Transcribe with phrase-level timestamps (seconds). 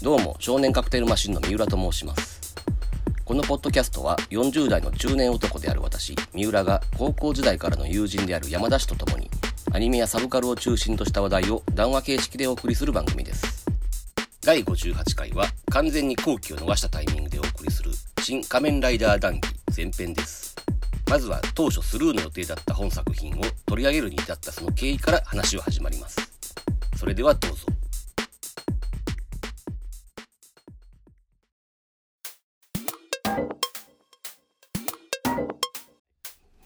[0.00, 2.54] どうも少年カクテルマシンの三浦と申します。
[3.24, 9.28] このポッドキャストは40代の中年男である私三浦が高校時代からの友人である山田氏と共に
[9.72, 13.66] アニメやサブカルを中心とした話題を談話形式でお送りする番組です。
[14.42, 17.90] 第58回は完全に後期を逃したタイミングでお送りする
[18.22, 19.44] 新仮面ライダー談義
[19.76, 20.54] 前編です。
[21.10, 26.25] まずは当初スルーの予定だった本作品を取り上げるに至ったその経緯から話は始まります。
[26.96, 27.66] それではどうぞ。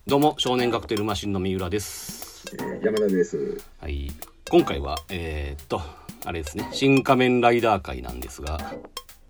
[0.07, 2.45] どうも少年カクテルマシンの三浦です。
[2.55, 3.59] えー山田です。
[3.81, 4.11] はい。
[4.51, 5.81] 今回はえーっと
[6.25, 6.69] あれですね。
[6.73, 8.75] 新仮面ライダー会なんですが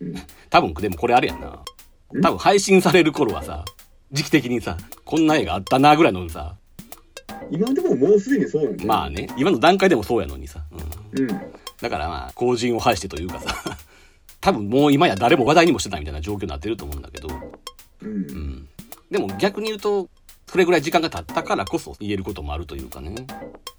[0.01, 0.15] うん。
[0.51, 1.65] 多分でもこれあれやんな。
[2.23, 3.65] 多分配信される頃はさ
[4.13, 6.57] 時期的にさこんな映画あったなぐらいのさ
[7.51, 10.63] 今でももうすでにそうなんだよまあね今の段階でもそうやのにさ、
[11.15, 11.29] うん、うん。
[11.81, 13.55] だからまあ後陣を排してというかさ
[14.41, 17.29] 多分もう今や誰も話題にもしてないみたいな状況になってると思うんだけど、
[18.03, 18.09] うん。
[18.09, 18.69] うん、
[19.11, 20.09] でも逆に言うと
[20.47, 23.27] それぐらい時間が経ったからこそ言えることもあるというかね、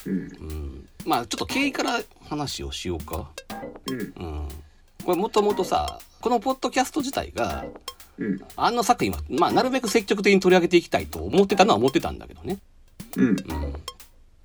[0.06, 0.14] うん。
[0.14, 3.30] うん、まあちょっと経緯から話をしようか、
[3.88, 4.00] うん。
[4.00, 4.48] うん、
[5.03, 7.66] これもともとさこのポッドキャスト自体が
[8.18, 8.42] うん。
[8.56, 12.59] あの作品は、まあ、なるべく積極的に取り上げていきたいと思ってたのは思ってたんだけどね。
[13.17, 13.28] うん。
[13.28, 13.36] うん。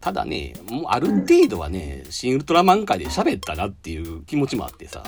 [0.01, 5.03] ただね、もうある程度はね、シン・ウルトラマン界で喋ったなっていう気持ちもあってさ。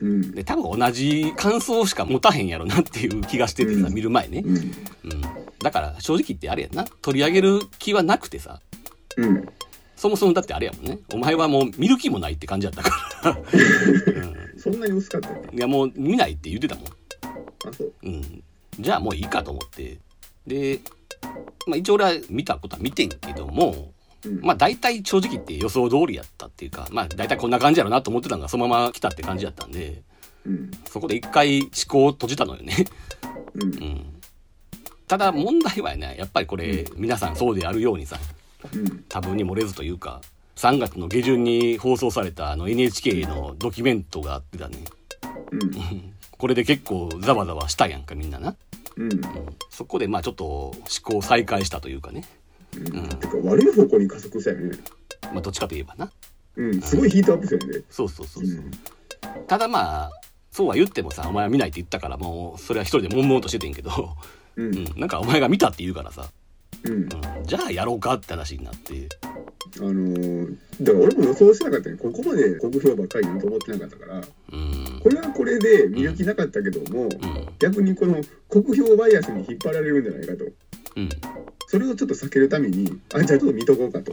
[0.00, 0.32] うん。
[0.32, 4.42] で、多分同じ感想しか持たへんやろなっていう気がしててさ、うん見る前ね。
[4.44, 4.56] うん。
[4.56, 4.72] うん。
[5.58, 6.84] だから正直言ってあれやんな。
[7.02, 8.60] 取り上げる気はなくてさ。
[9.16, 9.48] うん。
[9.96, 10.98] そもそもだってあれやもんね。
[11.12, 13.38] お前はもう見る気もないって感じだったから。
[14.56, 16.84] そんなに薄かったいやもう見ないって言ってたもん。
[16.84, 17.92] あ、そう。
[18.02, 18.42] うん、
[18.78, 19.98] じゃあもういいかと思って
[20.46, 20.80] で、
[21.66, 23.92] まあ、一応俺は見たことは見てんけども
[24.24, 24.40] うん。
[24.40, 30.02] まあ大体正直言って予想通りやったっていうかまあ大体こんな感じやろなと思ってたのがそのまま来たって感じやったんで
[30.46, 30.70] うん。
[30.86, 32.74] そこで一回思考を閉じたのよね、
[33.54, 33.66] うんう。
[33.66, 34.04] ん、
[35.08, 38.18] ただ問題はねやっぱりこれ皆さんそうであるようにさ
[38.72, 39.04] うん。
[39.08, 40.20] 多分に漏れずというか
[40.56, 44.78] 3月の下旬に放送されたあの NHK のドキュメントがあってたね
[45.50, 46.14] うん。
[46.36, 48.56] これで結構ざわざわしたやんかみんなな
[48.96, 49.20] うん。
[49.70, 50.72] そこでまあちょっと思
[51.02, 52.24] 考を再開したというかね。
[52.76, 53.08] うん。
[53.08, 54.78] てか、悪い方向に加速したよね。
[55.32, 56.10] まあどっちかといえばな。
[56.56, 56.80] うん。
[56.80, 57.84] すごいヒートアップしたよね。
[57.90, 58.56] そうそうそうそう。
[58.56, 58.70] うん。
[59.46, 60.10] ただまあ、
[60.50, 63.90] そうは言ってもさ、お前は見ないって言ったからもう、それは一人で悶々としててんけど、
[64.56, 64.62] う。
[64.62, 66.30] うんん、なんかお前が見たって言うからさ、
[66.84, 66.92] うん。
[66.92, 67.08] うん、
[67.44, 69.08] じゃあやろうかって話になって、
[69.78, 71.96] あのー、だから俺も予想してなかったね。
[71.96, 77.10] ここまで国評ばっかり言うと思ってなかったから、うん、これはこれで見る気なかったけども、うん、
[77.58, 80.44] 逆にこの国評バイアスに引っ張られるんじゃないかと。
[80.96, 81.08] うん、
[81.66, 84.12] それをちょっと避けるために、あ、じゃあちょっと見とこうかと。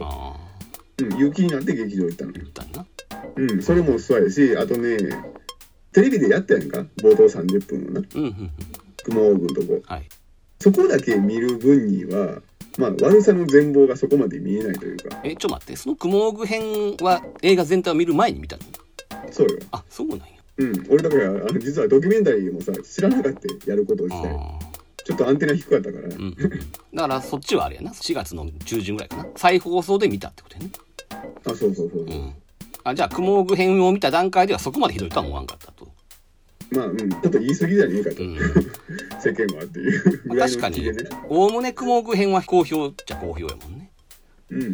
[0.98, 2.32] うん、勇気になって劇場行ったの。
[2.32, 2.86] 言ったんな。
[3.36, 4.98] うん、それもそうやし、あとね、
[5.92, 8.50] テレビでやったやんか、冒頭30分のな、うん、うん、うん、
[9.04, 9.80] 雲王軍とこ。
[9.84, 10.08] はい。
[10.60, 12.40] そこだけ見る分には、
[12.78, 18.62] まあ、悪さの全貌がそこまで見えないというか、え、ちょ待って、その雲具編は映画全体を見る前に見たの？
[19.30, 19.58] そうよ。
[19.72, 20.24] あ、そうなんや。
[20.58, 24.58] うん、俺だから、あの実はドキュメンタリーもさ、知らなかったやることをあして、あ。
[25.04, 26.36] ちょっとアンテナ低かったから、うん
[26.94, 27.90] だからそっちはあれやな。
[27.90, 29.26] 4月の中旬ぐらいかな。
[29.36, 30.70] 再放送で見たってことやね。
[31.44, 32.04] あ、そうそうそう。
[32.04, 32.04] う。
[32.04, 32.34] ん、
[32.84, 35.91] あじゃあ雲具編を見た段階ではそこまでひどいとは思わんかったと、
[36.74, 38.38] まあ、うん、ちょっと言い過ぎじゃねえかと、うん、
[39.20, 40.22] 世間はっていう。
[40.28, 40.90] ぐらい確かに。
[41.28, 43.90] おおむね雲具編は好評っちゃ好評やもんね。
[44.50, 44.72] うん、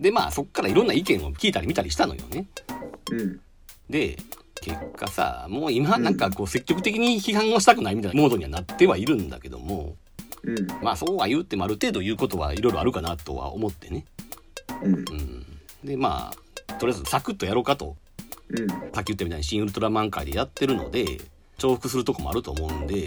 [0.00, 2.46] でまあそっからいろんな意見を聞いたり見たりしたのよね。
[3.12, 3.40] うん、
[3.88, 4.16] で
[4.60, 9.96] 結果さもう今なんかこう積極的に批判をしたくないみたいなモードにはなってはいるんだけども
[10.42, 14.04] うん、まあそうは言ってもある程度言うことはいろいろあるかなとは思ってね、
[14.82, 15.46] うん、うん、
[15.84, 16.32] でま
[16.68, 17.96] あとりあえずサクッとやろうかと
[18.52, 21.04] うん、さっき言ったみたいに新ウルトラマン界でやってるので
[21.58, 23.04] 重複するとこもあると思うんで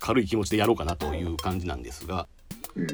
[0.00, 2.26] 軽い気持ちでやろうかなという感じなんですが
[2.74, 2.86] うん、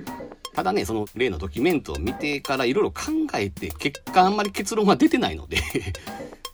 [0.55, 3.03] ただねその例のドキュメントを見てからいろいろ考
[3.35, 5.59] えて結果あんまり結論は出てないので、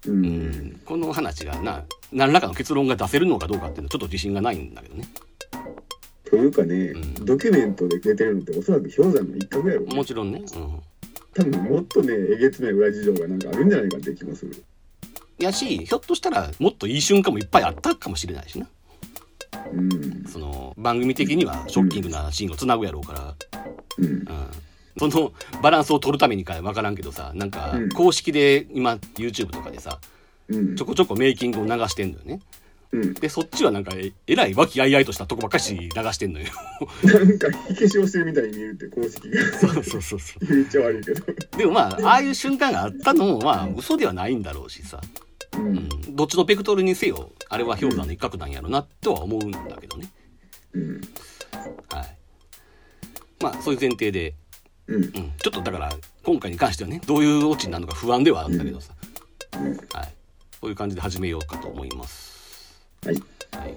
[0.06, 0.26] う、うん。
[0.26, 5.08] ん、この話がな何らかの結論が出せるのかどうかっていうのはちょっと自信がないんだけどね。
[6.30, 7.14] というかね、うん。
[7.24, 10.82] ドキュメントで出てるのっておそらく氷山の一角やろ、もちろんね、うん、
[11.34, 14.64] 多分もっとねえげつない裏事情がなんかあるんじゃないかって気もする
[15.38, 18.68] やしひょっとしたらもっといい瞬間もいっぱいあったかもしれないしな
[19.72, 23.34] うんその番組的にはショッキングなシーンをつなぐやろうから、
[23.98, 25.32] うんうん、その
[25.62, 30.00] バランスを取るためにか分からんけどさなんかうん公式で今 YouTube とかでさ
[30.48, 32.40] うんちょこちょこメイキングを流してんのよね。
[32.94, 33.14] うん。
[33.14, 36.46] で、そっちはなんかええらい和気あいあいとしたとこばっかし流してんのよ。
[37.02, 39.58] なんか、火消しをしてるみたいに見えるって、公式が。
[39.58, 41.24] そうそうそうそ 言っちゃ悪いけど。
[41.24, 41.58] う。
[41.58, 45.00] でもまあ、ああいう瞬間があったのもまあ嘘ではないんだろうしさ。
[45.56, 45.60] う。
[45.60, 46.16] うんん。
[46.16, 50.10] どっちのベクトルにせよ、あれは氷山の一角なんやろなとは思うんだけどね。
[50.72, 51.00] うん。
[51.90, 52.16] はい。
[53.40, 54.34] まあ、そういう前提で、
[54.86, 55.04] うん。
[55.04, 55.10] うん。
[55.10, 55.92] ちょっとだから、
[56.22, 58.92] 今回に関してはね、どういうオチになるのか不安ではあるんだけどさ。
[59.56, 59.76] うん。
[59.76, 60.14] はい。
[60.60, 62.80] そういう感じで始めようかと思います。
[63.04, 63.14] はい。
[63.52, 63.76] はい。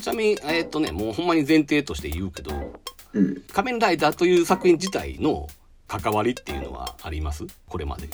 [0.00, 2.80] ちなみに、えーっとね、もうほんまに前提として言うけど、
[3.12, 3.42] うん。
[3.52, 5.46] 仮面ライダーという作品自体の
[5.86, 7.44] 関わりっていうのはあります？
[7.68, 8.08] これまで。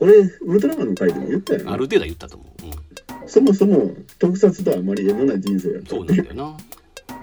[0.00, 1.72] これ、ウルトラマンの回でも言ったよな。
[1.72, 2.66] ある程度は言ったと思う。
[3.22, 3.28] うん。
[3.28, 6.56] そもそも、特撮とはあまり縁のない人生やったそうなんだよな。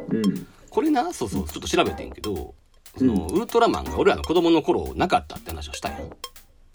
[0.10, 0.48] うん。
[0.70, 2.54] これな、そうそう、ちょっと調べてんけど、
[2.96, 6.10] その、ウルトラマンが俺らの子供の頃なかったって話をしたやん。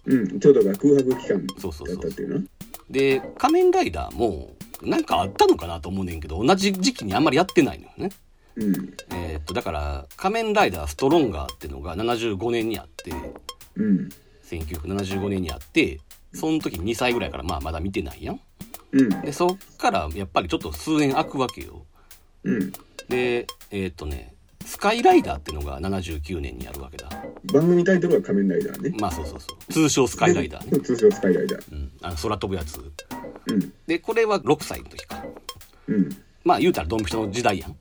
[0.07, 0.41] うん。
[0.41, 2.47] ちょうどが空白期間だったっていうな。
[2.91, 8.11] で、仮面ライダーも、なんかあったのかなと思うねんけど、同じ時期にあんまりやってないのよね。
[8.57, 8.95] うん。
[9.13, 13.13] えーっと、だから、仮面ライダーストロンガーっていうのが75年にあって、
[13.77, 14.09] うん。
[14.61, 16.01] 1975年にあって、
[16.35, 18.41] その時2歳ぐらいからまあまだ見てないやん。
[18.93, 19.09] うん。
[19.23, 21.85] で、そっからやっぱりちょっと数年空くわけよ。
[22.45, 22.73] うん。
[23.09, 24.35] で、えーっとね、
[24.65, 27.09] スカイライダーってのが79年にあるわけだ。
[27.53, 28.95] 番組タイトルは仮面ライダーね。
[28.99, 29.73] まあそうそうそう。
[29.73, 30.81] 通称スカイライダーね。
[30.85, 31.73] 通称スカイライダー。
[31.73, 31.91] うん。
[32.03, 32.79] あの空飛ぶやつ。
[32.79, 33.73] うん。
[33.87, 35.25] で、これは6歳の時か。
[35.89, 36.17] うん。
[36.45, 37.77] まあ言うたらドンピシャの時代やん。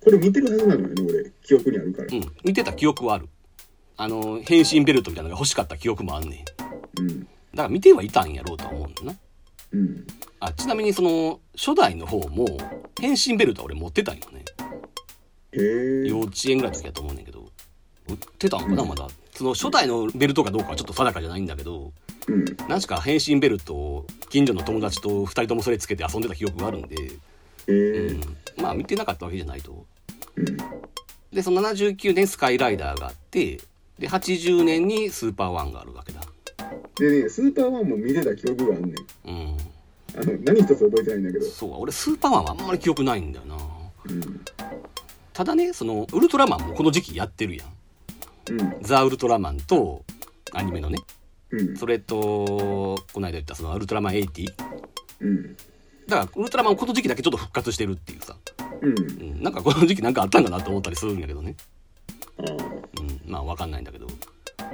[0.00, 1.32] これ見てるはずなのよね、俺。
[1.42, 2.08] 記憶にあるから。
[2.10, 2.32] うん。
[2.44, 3.28] 見てた記憶はある。
[4.00, 6.42] あの、変身ベルトみたいなのが欲しかった記憶もあんね
[6.98, 7.00] ん。
[7.00, 7.20] うん。
[7.20, 9.18] だから見てはいたんやろうとは思うんだな。
[9.72, 10.06] うん。
[10.40, 12.46] あ、ちなみにその、初代の方も、
[12.98, 14.42] 変身ベルトは俺持ってたんよね。
[15.52, 16.08] へえ。
[16.08, 17.40] 幼稚園ぐらいの時やと思うねんけど。
[18.08, 19.06] 売ってたんかな、まだ。
[19.34, 21.92] その初代のベルトかどうかはちょっと定かじゃないんだけど、
[22.26, 22.44] うん。
[22.68, 27.10] 何しか変身ベルトを近所の友達と二人ともそれつけて遊んでた記憶があるんで、へ
[27.68, 27.72] え。
[27.72, 28.36] うん。
[28.62, 29.84] まあ見てなかったわけじゃないと。
[30.36, 30.56] うん。
[31.32, 33.60] で、その79年スカイライダーがあって、
[34.00, 36.20] で、80年にスーパーワンがあるわけだ。
[36.98, 38.94] でね、スーパーマンも見てた記憶があんねん。
[39.26, 39.56] うん。
[40.18, 41.44] あの、何一つ覚えてないんだけど。
[41.46, 43.56] そう、俺スーパーワンはあんまり記憶ないんだよな。
[43.56, 44.40] うん。
[45.34, 47.68] ただね、その、ウルトラマンもこの時期やってるやん。
[48.50, 48.76] うん。
[48.80, 50.02] ザ・ウルトラマンと、
[50.54, 50.98] アニメのね。
[51.50, 51.76] うん。
[51.76, 52.16] それと、
[53.12, 54.46] この間言ったそのウルトラマン80。
[55.20, 55.56] うん。
[56.08, 58.34] だから、ウルトラマンこの時期だけちょっと復活してるっていうさ。
[58.80, 58.98] うん。
[58.98, 61.54] うん、なんかこの時期なんかあったんかなと思ったりするんだけどね。
[62.40, 64.06] うん、まあわかんないんだけど。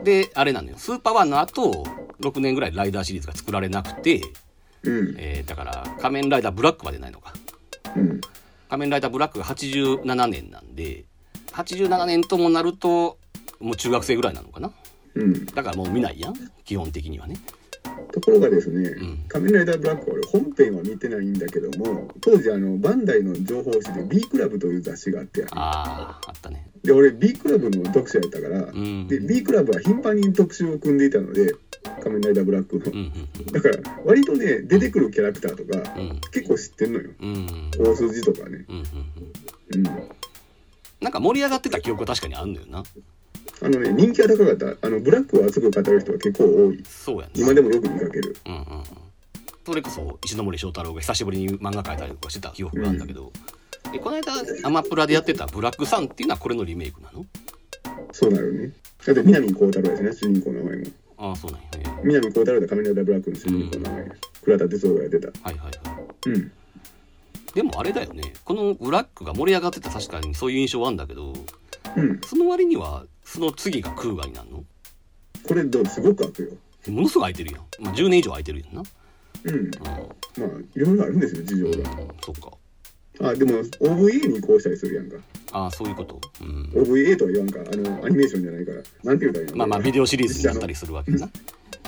[0.05, 0.77] で、あれなのよ。
[0.79, 1.85] スーパーワンの後、
[2.21, 4.21] 6年ぐらいライダーシリーズが作られなくて、
[4.83, 5.15] うん。
[5.19, 7.33] えーだから、仮面ライダーブラックまでないのか。
[7.97, 8.21] うん。
[8.69, 11.05] 仮面ライダーブラックが87年なんで、
[11.53, 13.19] 87年ともなると、
[13.61, 14.73] もう中学生ぐらいなのかな。
[15.15, 15.47] うん。
[15.47, 16.35] だからもう見ないやん。
[16.65, 17.37] 基本的にはね。
[18.13, 26.69] ところがですね、ん仮面ライダーブラックは俺本編は見てないんだけども、当時あの、バンダイの情報誌で B クラブという雑誌があって、ああ、あったね。
[26.87, 31.55] で、俺 B クラブの読者やったから、んで、B クラブは頻繁に特集を組んでいたので、
[32.01, 32.85] 仮面ライダーブラックの。
[32.87, 36.21] うん、だから、割とね、出てくるキャラクターとか、うん、うん。
[36.33, 37.11] 結構知ってんのよ。
[37.21, 38.65] うん、うん、大筋とかね。
[38.69, 39.87] うん、うん。
[39.87, 40.09] うん。
[41.01, 42.85] なんか盛り上がってた記憶は確かにあんのよな。
[43.63, 44.87] あのね、人気は高かった。
[44.87, 46.85] あの、ブラックを熱く語る人は結構多い。
[46.89, 47.33] そうやね。
[47.35, 48.37] 今でもよく見かける。
[48.47, 48.85] うんうんうん。
[49.65, 53.33] それこそ石ノ森章太郎が久しぶりに漫画描いたりとかしてた記憶があるんだけど、
[53.93, 54.33] でこの間
[54.65, 57.25] アマプラでやってた「ブラックサン」っていうのはこれのリメイクなの？
[58.13, 58.73] そうなるね。
[59.05, 60.85] だって南光太郎やしね、主人公の名前も。
[61.19, 64.13] ああそうなんやね南光太郎で仮面ライダーブラックの主人公の名前。
[64.43, 65.27] 倉田哲夫がやってた。
[65.27, 66.53] はいはいはいうん。
[67.55, 71.33] でもあれだよねこのブラックが盛り上がってた確かにそういう印象はあるんだけど
[71.97, 72.21] うん。
[72.23, 74.65] その割にはその次がクーガになるの？
[75.47, 76.93] これどうすごく開くよ。
[76.93, 78.83] ものすごい空いてるやん、まあ、10年以上空いてるやんな
[79.45, 79.55] うん。
[79.55, 81.91] うまあ、いろいろあるんですよ、事情ん、うんが。、
[82.23, 82.51] そっか
[83.21, 85.17] あ、でも OVA に移行したりするやんか。
[85.53, 87.61] ああそういうことうん、OVA とは言わんか。
[87.61, 88.79] あの、アニメーションじゃないから。
[89.05, 89.57] なんて言うたらいいの？
[89.57, 91.29] まあまあビデオシリーズになったりするわけだな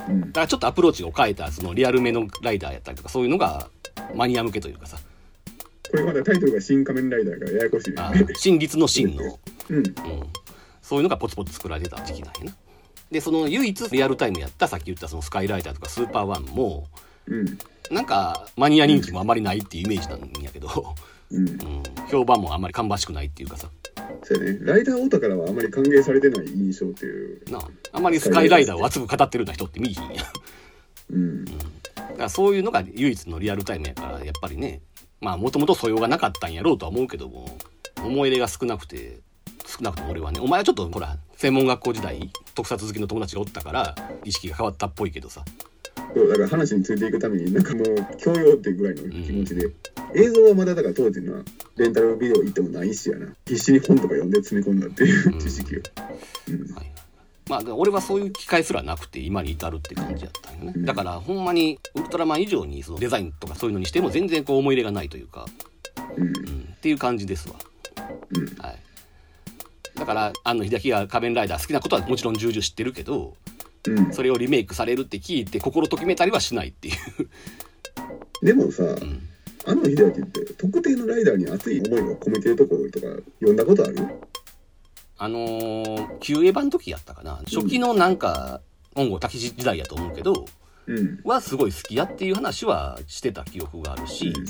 [0.08, 3.68] うんだからちょっとアプローチを変えたそのリアルめのライダーやったりとかそういうのが
[4.14, 4.97] マニア向けというかさ
[5.90, 8.20] これまだタイトルが新仮面ライダーがややこしいあね。
[8.20, 9.38] ー真実の真の、
[9.70, 9.76] うん。
[9.76, 9.85] うん、
[10.82, 12.56] そういうのがポツポツ作られてた時期なんやな。
[13.11, 16.87] でその唯一リアルタイムやったさっき言ったそのスカイライダーとかスーパーワンも
[17.26, 17.58] うん。
[17.90, 20.94] なんかマニア人気もあまりないっていうイメージなんやけど、
[21.30, 21.49] うん。
[21.49, 21.56] うん、
[22.11, 23.68] 評判もあんまり芳しくないっていうかさ
[24.23, 24.58] そうやね。
[24.62, 27.50] ライダーオタからはあまり歓迎されてない印象っていう。
[27.50, 30.23] なああんまりスカイライダーを熱く語ってるような人って見いひんや
[31.11, 31.44] うん。
[31.44, 34.80] だからそういうのが唯一のリアルタイムやからやっぱりね
[35.20, 37.58] まあもともと素養がなかったんやろうとは思うけども
[38.02, 39.18] 思い入れが少なくて
[39.66, 43.94] 少なくとも俺はねお前はちょっとほら専門学校時代特撮好きの友達がおったから
[44.25, 45.44] 意識が変わったっぽいけどさ
[45.99, 49.71] だから話についていくためになんかもう教養っていうぐらいの気持ちで、
[50.14, 51.43] 映像はまだだから当時のは
[51.76, 53.26] レンタルビデオ行ってもないしやな。
[53.47, 55.81] 必死に本とか読んで詰め込んだっていう知識を、
[56.49, 56.75] うん。
[56.75, 56.93] はい
[57.49, 60.73] まあ、で俺はそういう機会すらなくて今に至るって感じやったんよね。
[60.76, 60.85] うん。
[60.85, 65.47] だからほんまにウルトラマン以上にそのデザインとかそういうのにしても全然こう思い入れがないというか、
[66.17, 66.26] うん。
[66.26, 67.55] うん、っていう感じですわ、
[68.35, 68.45] うん。
[68.62, 68.78] はい、
[69.95, 73.35] だから庵野秀明が仮面ライダー好きなことはもちろん重々知ってるけど
[73.87, 79.28] うん、それをリメイクされるって聞いて心ときめたりはしないっていう、でもさうん、
[79.66, 83.06] 庵野秀明って特定のライダーに熱い思いを込めてるところとか
[83.40, 83.97] 読んだことある？
[85.20, 87.40] あのー、旧エヴァの時やったかな。
[87.47, 88.61] 初期のなんか
[88.94, 90.47] 本郷滝時代やと思うけど
[90.87, 91.20] うん。
[91.25, 94.44] はすごい好きやっていう話はしてた記憶があるし、うん。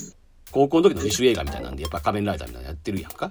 [0.50, 3.30] 高校の時の自主映画みたいなんでやっぱ仮面ライダーみたいなのやってるやんか。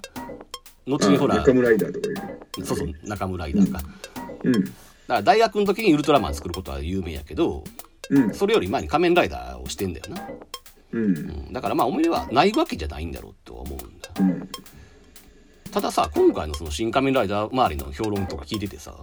[0.88, 2.66] 後にほらあ中村ライダーとかいる。
[2.66, 3.82] そうそう中村ライダーか。
[4.44, 4.74] うん
[5.16, 7.64] ら大学の時にウルトラマン作ることは有名やけど
[8.10, 8.34] うん。
[8.34, 10.30] それより前に仮面ライダーをしてんだよな、
[10.92, 11.04] うん。
[11.04, 14.10] うん、だからまあ思い出はないわけじゃないんだろうとは思うんだ。
[14.20, 14.50] うん。
[15.72, 18.96] たださ今回のその新仮面ライダー周りの評論とか聞いててさ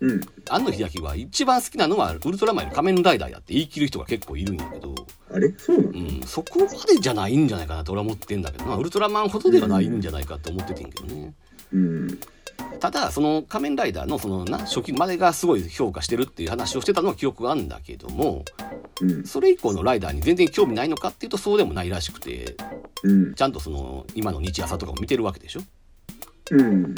[0.00, 0.20] うん。
[0.48, 4.94] 庵野秀明は一番好きなのはウルトラマンより仮面ライダーやって言い切る人が結構いるんやけど、
[5.32, 5.52] あれ？
[5.56, 5.90] そうなの？
[5.90, 8.76] うん、そこまでじゃないんじゃないかなと俺は思ってんだけどな。
[8.76, 11.34] ウルトラマンほどではないんじゃないかと思っててんけどね。
[11.72, 12.18] うん
[12.80, 18.44] ただその仮面ライダーのそのな初期までがすごい評価してるっていう話をしてたのは記憶があるんだけども
[19.00, 19.24] うん。
[19.24, 22.56] それ以降のライダーに全然興味ないのかっていうとそうでもないらしくて
[23.02, 23.34] うん。
[23.34, 25.60] ちゃんとその今の日朝とかも見てるわけでしょ？
[26.52, 26.94] うん。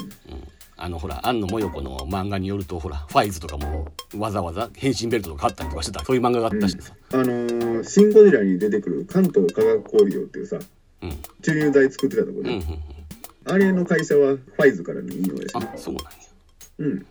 [0.76, 6.04] あのほら庵野もよこの漫画によるとほらファイズとかもわざわざ変身ベルトとかあったりとかしてた。
[6.04, 10.58] そういう漫画があったしさ、あのーシン・ゴジラに出てくる関東科学工業っていうさ
[11.02, 13.01] うん、うん注入剤作ってたとこうんうんね、
[13.46, 16.10] あれの会社はファイズからの引用ですねあそうなんや。
[16.78, 17.06] うん。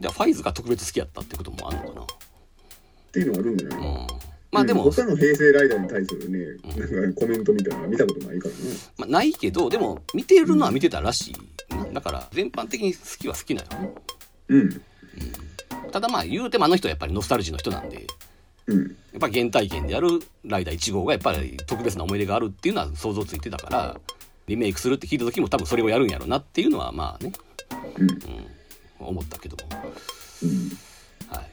[0.00, 2.06] じゃあファイズが特別好きやったってこともあるのかっ
[3.12, 4.06] ていうのはあるんじゃないなうん。
[4.50, 6.38] まあでも、うん他の平成ライダーに対するね、
[6.76, 8.60] なんかコメントみたいなのは見たことないからね。
[8.98, 11.84] まあ、ないけどでも見てるのは見てたらしいな。
[11.86, 13.90] だから全般的に好きは好きなのね
[14.48, 14.82] うん。
[15.90, 18.06] ただまあ言うてもあの人はやっぱりノスタルジーの人なんで
[18.66, 18.82] うん。
[18.82, 20.08] やっぱ原体験である
[20.44, 24.00] ライダー1号がやっぱり特別な思い出があるっていうのは想像ついてたから
[24.46, 27.32] リメイクするって聞いた時も多分それをやるんやろうなっていうのはまあね、
[27.96, 28.10] うん。
[28.10, 29.62] うん、思ったけども。
[30.42, 31.34] うん。
[31.34, 31.48] はい。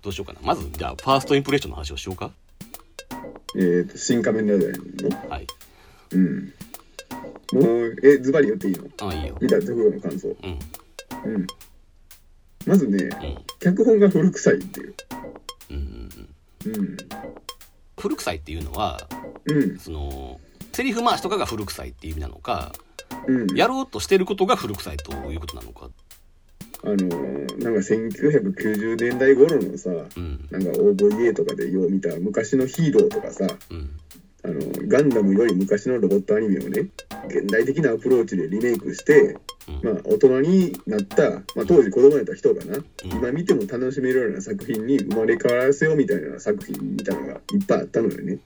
[0.00, 0.40] どうしようかな。
[0.42, 2.30] まずじゃあファーストインプレッションの話をしようか。
[3.56, 5.46] えっ、と新仮面ライダーのはい。
[6.12, 6.52] うん。
[7.52, 8.88] もうえズバリ言っていいの？
[9.00, 9.36] ああいいよ。
[9.40, 10.28] 見た直後の感想？
[10.28, 10.58] うん。
[11.34, 11.46] うん。
[12.66, 13.38] まずねうん。
[13.60, 14.94] 脚本が古臭いっていう。
[15.70, 16.08] うん。
[16.64, 16.96] うん。
[18.00, 19.06] 古臭いっていうのは
[19.44, 19.78] うん。
[19.78, 20.40] その
[20.72, 22.72] セリフ回しとかが古臭いっていう意味なのか
[23.26, 23.56] うん。
[23.56, 25.90] やろうとしてることが古臭いということなのか。
[26.84, 30.48] あのーなんか1990年代頃のさうん。
[30.50, 33.90] なんか OVA とかでよう見た昔のヒーローとかさうん。
[34.44, 34.54] あの
[34.88, 36.88] ガンダムより昔のロボットアニメをね
[37.28, 39.36] 現代的なアプローチでリメイクして、
[39.68, 39.80] うん。
[39.84, 42.84] まあ、大人になった、まあ、当時子供やった人がな、うん。
[43.04, 48.38] 今見ても楽しめるような作品に生まれ変わらせようみたいな作品みたいなのがいっぱいあったのよね。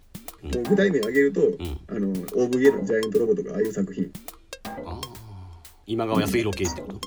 [0.52, 0.62] うん。
[0.62, 1.80] 具体名挙げると、ん。
[1.88, 4.10] あの OVA のジャイアントロボとかああいう作品。
[4.64, 5.00] ああ。
[5.86, 7.00] 今川康弘系ってこと？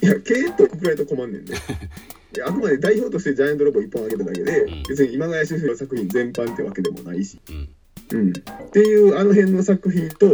[0.00, 1.56] いや経営とくくられると困んねんね
[2.36, 4.82] いやあくまで代表としてジャイアントロボ1本挙げただけで、うん。
[4.88, 7.68] 別に今川義弘作品全般ってわけでもないし、うん。
[8.10, 10.32] うん、っていうあの辺の作品と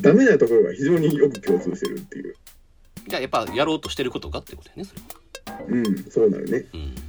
[0.00, 2.34] ダメなところが非常によく共通してるっていう。
[3.06, 5.64] じゃあやっぱやろうとしてることがってことやねそれは。
[5.68, 6.66] うんそうなるね。
[6.74, 6.94] うん。
[6.94, 7.00] だ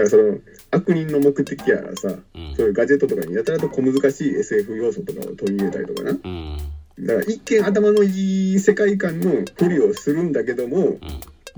[0.00, 0.38] からその
[0.70, 2.54] 悪人の目的やらさ、うん。
[2.56, 6.10] そういうガジェットとかにやたらと小難しい SF 要素とかを取り入れたりとかな。
[6.10, 6.58] うん。
[7.00, 11.00] だから一見頭のいい世界観のふりをするんだけどもうん。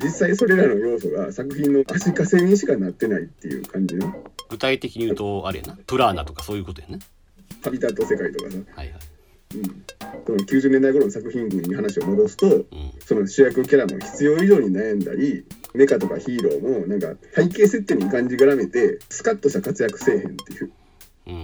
[0.03, 4.13] 実際それらの要素が作品の足かせにしかなってないっていう感じの。
[4.49, 5.79] 具体的に言うとあれやな。
[5.87, 6.99] プラーナとかそういうことやね
[7.63, 9.12] ハビタット世界とかさ、はいはい
[9.55, 9.85] うん、
[10.27, 12.65] その90年代頃の作品群に話を戻すとうん。
[13.05, 15.45] その主役キャラも必要以上に悩んだり
[15.75, 20.71] メカとかヒーローもなんか背景設定にがんじがらめてスカッとした活躍せえへんっていう、
[21.27, 21.35] うん。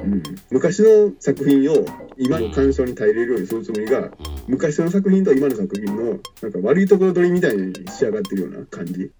[0.00, 1.84] うん、昔の作品を
[2.16, 4.10] 今の鑑賞に耐えれるようにするつもりが
[4.46, 9.10] 昔の作品と今の作品のなんか悪いところ取りみたいに仕上がってるような感じ。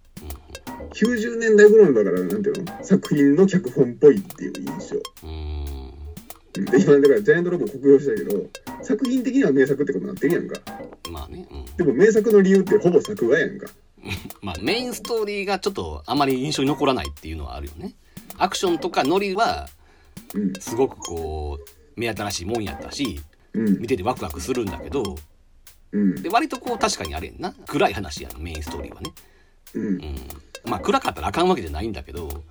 [0.91, 2.85] 90年代頃のだからなんていうの？
[2.85, 4.97] 作品の脚本っぽいっていう印象
[6.65, 8.47] だからジャイアントロボ酷評したけど
[8.83, 10.61] 作品的には名作ってことになってるやんか。
[11.11, 11.77] まあねうん。
[11.77, 13.67] でも名作の理由ってほぼ作画やんか。
[14.41, 17.95] まあメインストーリーがちょっとあまり印象に残らないっていうのはあるよね。
[18.37, 19.69] アクションとかノリは
[20.35, 20.53] うん。
[20.61, 23.21] すごくこう目新しいもんやったし
[23.55, 23.79] うん。
[23.81, 25.17] 見ててワクワクするんだけど
[25.93, 26.23] うん。
[26.23, 27.55] で割とこう確かにあれやんな。
[27.67, 29.13] 暗い話やんメインストーリーはね。
[29.75, 29.87] うん。
[29.87, 30.17] うん。
[30.65, 32.45] まあ暗かったらあかんわけじゃないんだけど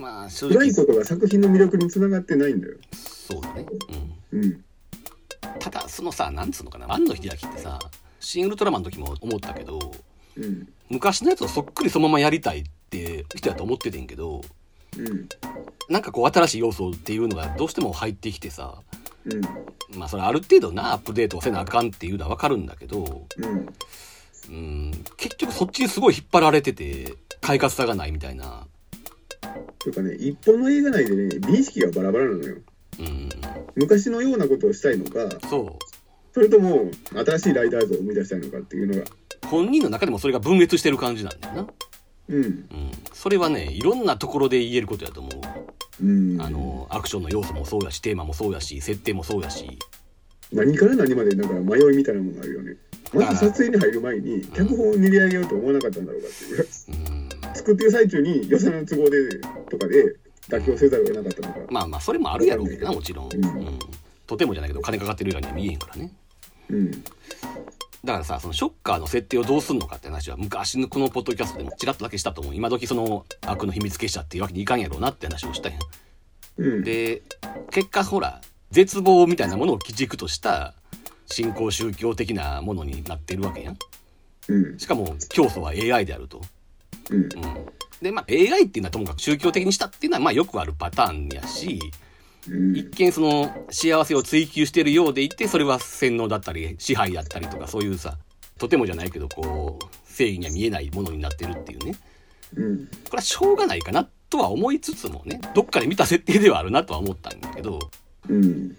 [0.00, 2.76] まあ正暗い直ことが作品の魅力につながってないんだよ。
[2.92, 3.66] そうだね
[4.32, 4.64] うんうん。
[5.58, 7.78] ただそのさなんつうのかな庵野秀明ってさ
[8.20, 9.92] 「シン・ウルトラマン」の時も思ったけど
[10.36, 10.68] うん。
[10.90, 14.42] 昔のやつをそっくりそのままやりたいって人やと思っててんけど
[14.98, 15.28] うん。
[15.88, 18.78] なんかこう新しい要素っていうのがどうしても入ってきてさ
[19.24, 19.40] うん。
[19.98, 23.68] まあそれある程度なアップデートをせなあかんっていうのはわかるんだけどうん。
[24.48, 28.66] うん結局そっちにすごい引っ張られてて快活さがないみたいな
[29.78, 32.56] とかね、一本の映画内でね、美意識がバラバラなのよ。
[32.98, 33.28] うん
[33.76, 35.78] 昔のようなことをしたいのか、そ
[36.32, 39.02] それとも新しいライダー像を生み出したいのかっていうのが。
[39.02, 39.04] う
[39.46, 41.66] 本人の中でもそれが分裂してる感じなんだよな
[42.28, 42.44] うん。
[42.44, 42.64] うん
[43.12, 46.40] それはねいろんなところで言えることやと思ううん。
[46.40, 49.78] あのアクションの要素もそうやしテーマもそうやし設定もそうやし
[50.52, 52.76] 何から何までなんか迷いみたいなものがあるよね。
[53.12, 56.66] まず撮影に入る前に脚本を練り上げようと思わなかったんだろうかっていう。
[57.08, 57.23] うん
[57.54, 59.38] 作ってる最中に予算の都合で
[59.70, 60.16] とかで
[60.48, 61.72] 妥協せざるを得なかったのか。
[61.72, 63.78] まあまあそれもあるやろうけどなもちろん、うんうん、
[64.26, 66.12] とてもじゃないけど金かかってるようには見えへんからね
[66.70, 66.90] うん。
[68.04, 75.80] だからさそのショッカーの設定をどうすんのかって話は昔のこのポッドキャストでもちらっとだけしたと思う今時その悪の秘密結社っていうわけにいかんやろうなって話をしたやん
[76.58, 76.84] うん。
[76.84, 77.22] で
[77.70, 80.74] 結果ほら絶望みたいなものを基軸とした
[81.26, 83.78] 新興宗教的なものになってるわけやん
[84.48, 84.78] うん。
[84.78, 86.42] しかも教祖は AI であると
[87.10, 87.18] うん。
[87.18, 87.28] うん
[88.02, 91.80] でまあ AI っていうのはともかく宗教的にしたっていうのはまあよくあるパターンやし
[92.48, 92.76] うん。
[92.76, 98.18] 一見その幸せを追求してるようでいてそれは洗脳だったり支配だったりとかそういうさ
[98.58, 101.94] とてもじゃないけどこう正義には見えないものになってるっていうね
[102.56, 102.86] うん。
[102.86, 107.78] これはしょうがないかなとは思いつつもねどっかで見た設定ではあるなとは思ったんだけど、
[108.28, 108.44] うん。
[108.44, 108.74] うん、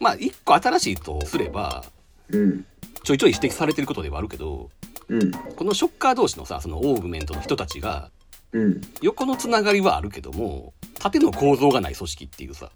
[0.00, 1.84] まあ一個新しいとすれば
[2.30, 2.66] うん。
[3.04, 4.70] ちょいちょい指摘されてることではあるけど
[5.08, 5.30] うん。
[5.32, 8.10] このショッカー同士のさそのオーグメントの人たちが
[8.52, 8.80] うん。
[9.02, 12.70] 横のつながりはあるけども縦の構造がない組織っていうさ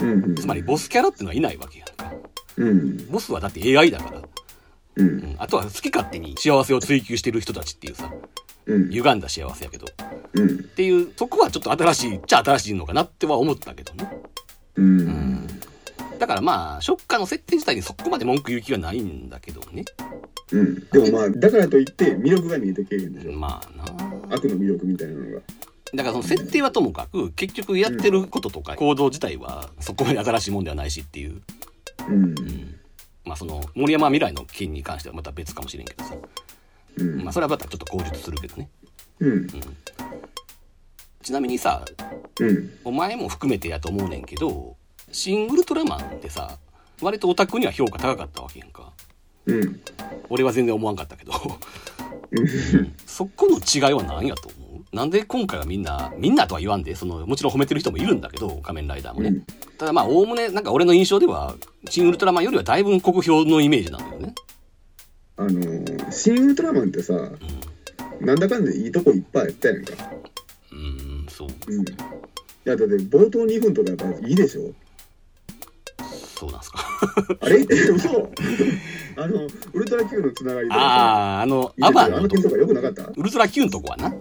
[0.00, 0.34] うん。
[0.34, 2.12] つまりボスキャラっていうのはいないわけやんか
[2.56, 3.06] うん。
[3.10, 4.22] ボスはだって AI だから、う。
[4.96, 8.10] うんん、あとは好き勝手に幸せを追求してる人たちっていうさ
[8.66, 8.90] うん。
[8.90, 9.88] 歪んだ幸せやけどっ
[10.34, 10.64] うん。
[10.64, 14.10] ていうそこはちょっと新しいっちゃ新しいのかなっては思ったけどね
[14.76, 15.46] うん。
[16.20, 19.84] だからまあショッカーの設定自体にそこまで文句言う気はないんだけどね
[20.52, 20.88] うん。
[20.90, 23.32] でもまあ、だからといって魅力が見えてけえへんでしょ。
[23.32, 23.84] まあな
[24.36, 25.40] 悪の魅力みたいなのが。
[25.94, 31.40] だからその設定はともかく結局やってることとか行動自体はそこまで新しいもんではないしっていう
[32.06, 32.34] うん。
[33.24, 36.14] まあその森山未来の件に関してはまた別かもしれんけどさ
[36.98, 37.24] うん。
[37.24, 38.68] まあそれはまたちょっと口述するけどね
[39.20, 39.46] うん。
[41.22, 41.82] ちなみにさ
[42.38, 42.70] うん。
[42.84, 44.76] お前も含めてやと思うねんけど
[45.12, 46.58] 「シン・ウルトラマン」ってさ
[47.00, 48.92] 割とオタクには評価高かったわけやんか。
[49.46, 49.80] うん。
[50.28, 51.32] 俺は全然思わんかったけど。
[52.30, 52.94] うん。
[53.06, 54.96] そこの違いは何やと思う？
[54.96, 59.44] なんで今回はみんなみんなとは言わんでそのもちろん褒めてる人もいるんだけど仮面ライダーもね、うん。
[59.78, 61.54] ただまあおおむねなんか俺の印象では
[61.88, 64.34] 「シン・ウルトラマン」よりはだいぶ酷評のイメージなんだよね。
[65.36, 67.14] あのー、シン・ウルトラマンってさ、
[68.20, 69.92] なんだかんだいいとこいっぱいあったやんか。
[70.70, 71.48] うーんそう。
[71.48, 71.82] うん。
[71.82, 71.86] い
[72.64, 74.70] や、だって冒頭2分とかやっぱいいでしょ？
[76.40, 76.78] そうなんすか？
[77.40, 77.58] あれ？
[77.94, 78.32] 嘘
[79.16, 80.74] あの、ウルトラ Q のつながりで。
[80.74, 80.78] あ
[81.38, 83.02] ああのアバンのとかよくなかった？
[83.14, 84.08] ウルトラ Q のとこはな？
[84.08, 84.12] う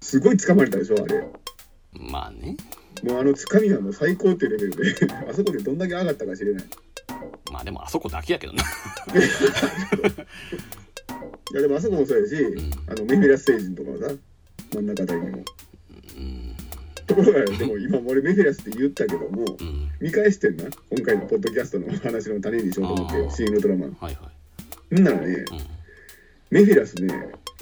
[0.00, 1.18] すごい掴まれたでしょあれ。
[1.18, 2.56] んまあね。
[3.02, 6.64] もうあの掴みはもう最高っていうレベルで、 あそこでどんだけ上がったか知れない。
[7.52, 8.62] まあでもあそこだけやけどな。
[11.52, 12.70] いやでもあそこもそうやし、ん。
[12.88, 14.14] あのメフィラス星人とかはさ、
[14.74, 15.42] 真ん中あたりにも。
[17.10, 20.64] うんところが、でも今俺メフィラスって言ったけども、うん見返してんな。
[20.90, 23.96] 今回のポッドキャストの話の種にしようと思って、シン・ウルトラマン。
[24.00, 24.30] はいは
[24.92, 25.60] いんならね、うん
[26.50, 27.08] メフィラスね、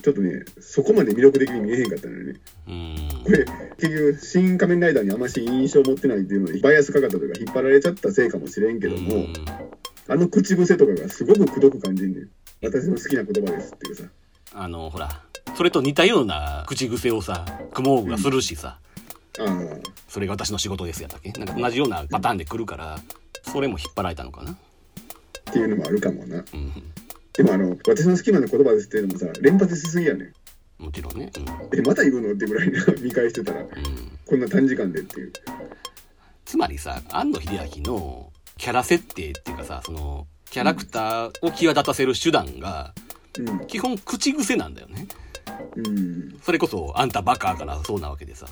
[0.03, 2.41] ちょっとね、そこまで魅力的に見えへんかったのよね。
[2.69, 3.45] うんこれ、
[3.77, 9.33] 結局、新仮面ライダーにあんまし印象を持ってないっていうので、バイアスかかったというか、引っ張られちゃったせいかもしれんけども、うん
[10.11, 12.29] あの口癖とかがすごくくどく感じんねん。
[12.63, 14.05] 私の好きな言葉ですっていうさ。
[14.55, 15.23] あのほら
[15.55, 18.79] それと似たような口癖をさクモーグがするしさ、
[19.39, 19.47] ああ、
[20.09, 21.31] それが私の仕事ですやったっけ？
[21.33, 22.99] なんか同じようなパターンで来るから
[23.43, 24.53] それも引っ張られたのかな？
[24.53, 24.57] っ
[25.53, 26.39] ていうのもあるかもな。
[26.39, 26.73] うん
[27.35, 30.33] でもあの、私の好きな言葉ですっていうのもさ、連発しすぎやね
[30.81, 30.83] ん。
[30.83, 31.31] もちろんね
[31.73, 32.33] え、また言うの？
[32.33, 35.33] ってぐらいな見返してたら、うん、うん、こんな短時間でっていう。
[36.45, 42.93] つまりさ庵野秀明のキャラ設定っていうかさそのキャラクターを際立たせる手段が
[43.39, 43.67] うん。
[43.69, 45.07] 基本口癖なんだよね
[45.77, 46.39] うん。
[46.43, 48.47] それこそあんたバカからそうなわけでさ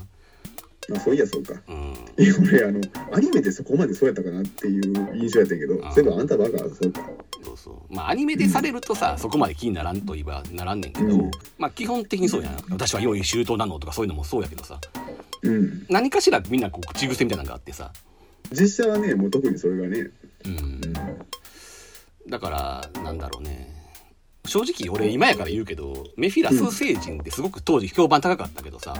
[0.89, 1.55] まあ、そういやそうか。
[1.69, 1.95] うん。
[2.49, 2.81] 俺、あの、
[3.13, 4.83] アニメでそこまでそうやったかなっていう
[5.17, 7.01] 印象やったけどそういえばあんたバカ、そうか。
[7.45, 7.95] そうそう。
[7.95, 11.31] まあアニメでされるとさ、そこまで気にならんと言えばならんねんけど、うん。
[11.59, 12.57] まあ基本的にそうやん。
[12.71, 14.81] 私は用意周到なのとかそういうのもそうやけどさ。
[15.43, 15.87] うん。
[15.89, 17.93] 何かしらみんなこう口癖みたいなのがあってさ。
[18.53, 20.11] 実写はねもう特にそれがね。
[20.45, 20.81] うん。
[22.29, 22.51] だか
[22.95, 23.76] らなんだろうね
[24.47, 28.95] 正直俺今やから言うけどメフィラス星人ってすごく当時評判高かったけどさ、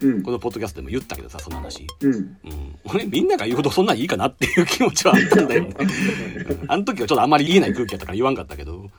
[0.00, 0.22] うん。
[0.22, 1.86] このポッドキャストでも言ったけどさその話。
[2.02, 2.12] うん。
[2.12, 5.74] うん、俺みんなが言うほどそんなんいいかなっていう気持ちはあったんだよね。
[6.68, 8.90] あの時はちょっとあんまり言えない空気やったから言わんかったけど。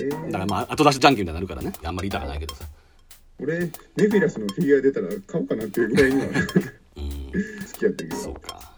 [0.00, 1.72] えだーからまあ後出しじゃんけんみたいになるからね。
[1.84, 2.64] あんまり言いたくないけどさ。
[3.38, 6.32] 俺メフィラスのフィギュア出たら買おうかなっていうぐらいには好
[6.96, 7.32] うん。
[7.78, 8.16] きやったけど。
[8.16, 8.71] そうか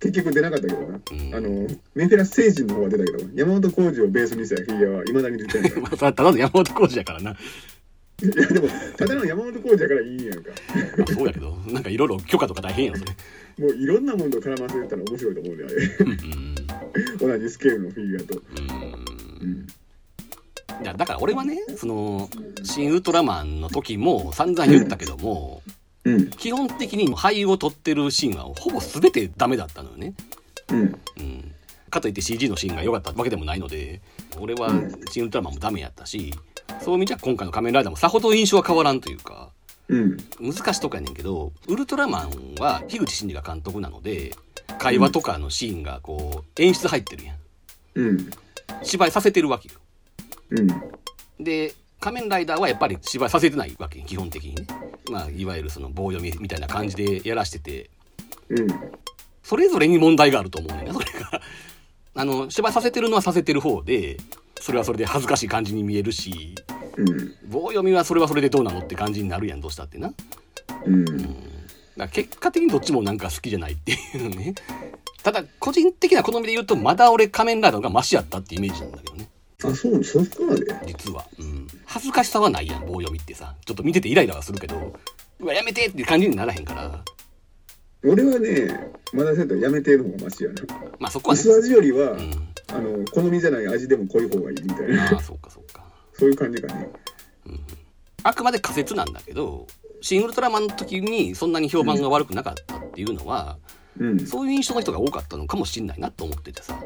[0.00, 1.34] 結局出なかったけどな、ん。
[1.34, 5.70] あのメフィラス星人の方は出たけど山本浩二をベースにしたフィギュアはいまだに出てない。
[5.70, 7.30] か まあただの山本浩二やからな。
[7.32, 7.36] ら
[8.22, 10.50] いやでもただの山本浩二やからいいんやんか。
[10.96, 13.12] まあそうやけどなんかいろいろ許可とか大変やろそれ。
[13.58, 15.74] もういろんなものと絡ませてたら面白いと思うねあれ。
[16.06, 16.54] うん
[17.18, 18.42] 同じスケールのフィギュアと、
[19.42, 19.66] うん。
[20.96, 22.30] だから俺はねその
[22.64, 25.62] 「新ウルトラマン」の時も散々言ったけども、
[26.04, 26.30] うん。
[26.30, 30.14] 基本的に俳優を撮ってるシーンはほぼ全てダメだったのよね。
[30.70, 30.78] うん。
[30.78, 30.84] う
[31.22, 31.54] ん、
[31.90, 34.00] かといって CG のシーンが良かったわけでもないので
[34.38, 34.70] 俺は
[35.10, 36.32] 「新ウルトラマン」もダメやったし
[36.80, 39.50] そういう意味じゃ今回の「仮面ライダー」もさほど印象は変わらんというか
[39.88, 40.16] うん。
[40.40, 44.34] 難しいとこやねんけどウルトラマンは樋口真嗣が監督なので
[44.78, 47.36] 会話とかのシーンがこう演出入ってるやん。
[47.94, 48.30] うん。
[48.82, 49.74] 芝居させてるわけよ。
[50.50, 51.44] うん。
[51.44, 54.66] で仮面ライダーはやっぱり芝居させてないわけ基本的にね。
[55.10, 57.90] まあいわゆるその棒読みみたいな感じでやらしてて。
[58.48, 58.66] うん。
[59.42, 61.40] それぞれに問題があると思うねそれが。
[62.14, 64.16] あの芝居させてるのはさせてる方で
[64.60, 66.54] それはそれで恥ずかしい感じに見えるし
[66.96, 67.34] うん。
[67.48, 70.08] 棒読みはそれはそれでどうなのって感じになるやんどうしたってな。
[70.08, 70.14] だ
[70.74, 71.16] かうん。
[71.96, 74.54] ら結果的にどっちもなんか好きじゃないっていうね。
[75.22, 79.28] ただ個人的な好みで言うとまだ俺仮面ライダーがマシやったってイメージなんだけどね
[79.62, 83.54] あそうそこまで実は、うん、恥ずかしさはないやん棒読みってさ。
[83.64, 84.94] ちょっと見ててイライラはするけど。
[85.38, 87.02] うわやめてっていう感じにならへんから。
[88.02, 90.62] 俺はねまだせんとやめてる方がマシやな
[90.98, 91.40] まあそこはね。
[91.40, 92.48] 薄味よりは、うん。
[92.68, 95.04] あの好みじゃない味でも濃い方がいいみたいな。
[95.12, 95.84] ああそうかそうか。
[96.14, 96.88] そういう感じかね。
[98.22, 99.66] あくまで仮説なんだけど
[100.02, 103.58] シン・ウルトラマンの時にそんなに評判が悪くなかったっていうのは、
[103.98, 104.26] うん。
[104.26, 106.78] そういう印象の人が多かったのかもしんないなと思っててさ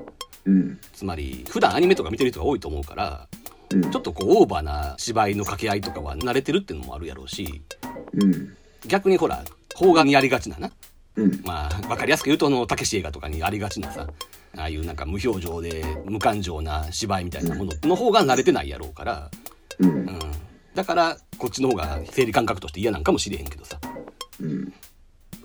[0.44, 0.78] うん。
[0.92, 3.28] つまり普段アニメとか見てる人が多いと思うから
[3.70, 3.90] うん。
[3.90, 7.62] ちょっとこうオーバーな芝居の掛け合いとかは慣れてるっていうのもあるやろうし
[8.12, 8.57] うん。
[8.87, 9.44] 逆にほら
[9.76, 10.70] 邦画にありがちなな。
[11.16, 11.42] うん。
[11.44, 14.09] まあ分かりやすく言うとあのたけし映画とかにありがちなさ
[14.57, 19.30] ああいうなんか無表情で無感情な芝居みたいなものの方が慣れてないやろうから、
[19.78, 19.90] うん。
[19.90, 20.18] うん、
[20.74, 23.78] だからこっちの方が生理感覚として嫌なんかもしれへんけどさ。
[24.40, 24.72] うん。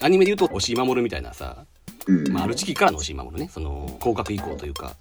[0.02, 1.66] アニメで言うと押井守みたいなさ、
[2.08, 2.32] うん。
[2.32, 4.96] まあ、ある時期からの押井守ねその降格以降というか。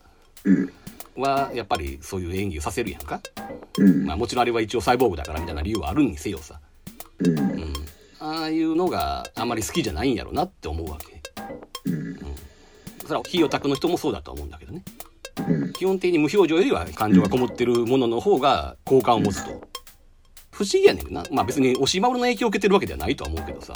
[0.44, 0.72] うん。
[1.16, 3.20] はやっぱりそういう演技をさせるやんか、
[3.76, 4.06] うん。
[4.06, 6.60] まあ、もちろんあれは一応サイボーグだからみたいな理由はあるにせよさ、
[7.18, 7.38] うん。
[7.38, 7.72] うん、
[8.20, 11.20] ああいうのがあんまり好きじゃないんやろなって思うわけ。
[11.90, 12.16] うん。
[13.02, 14.82] それは非オタクの人もそうだと思うんだけどね。
[15.48, 15.72] うん。
[15.72, 19.50] 基本的に無表情よりは感情がこもってるものの方が好感を持つと。
[20.52, 21.24] 不思議やねんな。
[21.32, 23.74] まあ別に押し守の影響を受けてるわけではないとは思うけどさ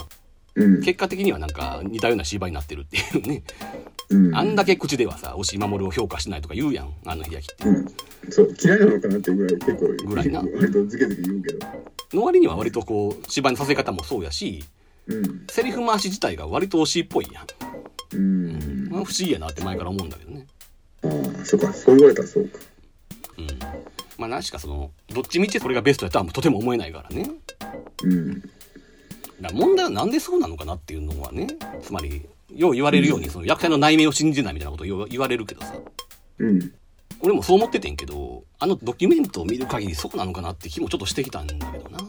[0.55, 0.83] うん。
[0.83, 3.43] 結果的にはなんか似たような芝居になってるっていうね。
[4.11, 4.37] うん。
[4.37, 7.69] あんだけ口ではさ押し守を評価しないとか言うやんあの日焼きって。
[7.69, 7.87] うん。
[8.31, 10.41] そう嫌いなのかなってぐらい結構ぐらいな。
[10.41, 11.67] 割とズケズケ言うけど。
[12.13, 14.65] の割には割とこう芝居のさせ方もそうやし
[15.07, 15.47] うん。
[15.51, 17.47] セリフ回し自体が割と推しっぽいやん、
[18.17, 18.89] うん。
[18.91, 20.47] まあ、不思議やなって前から思うんだけどね。
[21.05, 22.59] ああそうかそう言われたらそうか。
[23.39, 23.47] うん。
[24.19, 27.31] まあ何しかそのどっちみちそれがベストやとはとても思えないからね。
[28.05, 28.43] うん
[29.41, 31.49] だ問題はなんでそうなのかなっていうのはね
[31.83, 35.75] つまりよう言われるようにその役者の内面を信じないみたいなことを言われるけどさ。
[36.39, 36.73] うん。
[37.21, 41.99] 俺もそう思っててんけどあのドキュメントを見る限りそうなのかなって気もちょっとしてきたんだけどな。
[41.99, 42.05] ち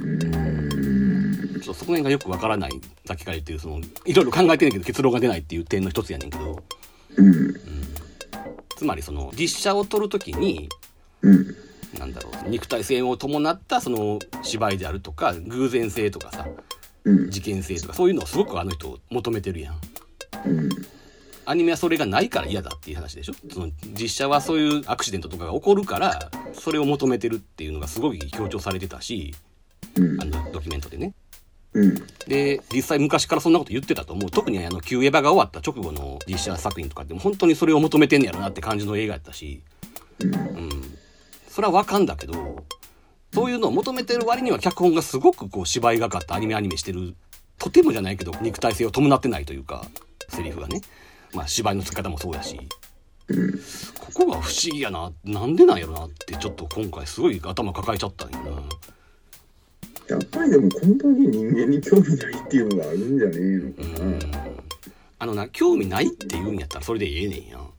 [0.00, 2.72] ょっとそこら辺がよくわからない
[3.06, 6.62] さっきから言ってるそのいろいろ考えてんけど結論が出ないっていう点の一つやねんけど。
[7.16, 7.54] うん。
[8.76, 10.68] つまりその実写を撮る時に
[11.22, 11.63] うん
[11.98, 16.46] なんだろう肉体性を伴ったその芝居であるとか偶然性とかさ
[17.04, 17.30] うん。
[17.30, 19.80] 事件性とかそういうのをすごくあの人求めてるやん。
[20.46, 20.68] うん。
[21.46, 23.34] アニメはそれがないから嫌だっていう話でしょ？
[23.52, 29.34] その実写はそういうアクシデントとかが起こるからそれを求めてるっていうのがすごい強調されてたし
[29.96, 30.22] うん。
[30.22, 31.12] あのドキュメントでね。
[31.74, 31.94] うん。
[32.26, 34.30] で実際昔からそんなこと言ってたと思う。
[34.30, 39.60] 特にあの旧エヴァが終わった直後の実写作品とかでも本当にそれを求めてんねやろなって感じの映画やったし。
[40.20, 40.34] うん。
[40.34, 40.98] うん
[41.54, 42.64] それはわかんだけど
[43.32, 47.14] そういうのを求めてる割には脚本がすごくこう芝居がかったアニメアニメしてる
[47.60, 49.86] とてもじゃないけど肉体性を伴ってないというか
[50.30, 50.80] セリフがね。
[51.32, 52.58] まあ芝居の付け方もそうやし。
[53.28, 53.52] うん
[54.00, 55.12] ここが不思議やな。
[55.24, 58.38] なんでなんやろなってちょっと今回すごい頭抱えちゃったんよ
[60.08, 60.16] な。
[60.16, 64.18] やっぱりでも根本に人間に興味ないっていうのがあるんじゃねえのうん。
[64.18, 64.44] かな。
[65.20, 67.58] あのな興味ないって言うんやったらそれでええねんや。
[67.58, 67.74] ん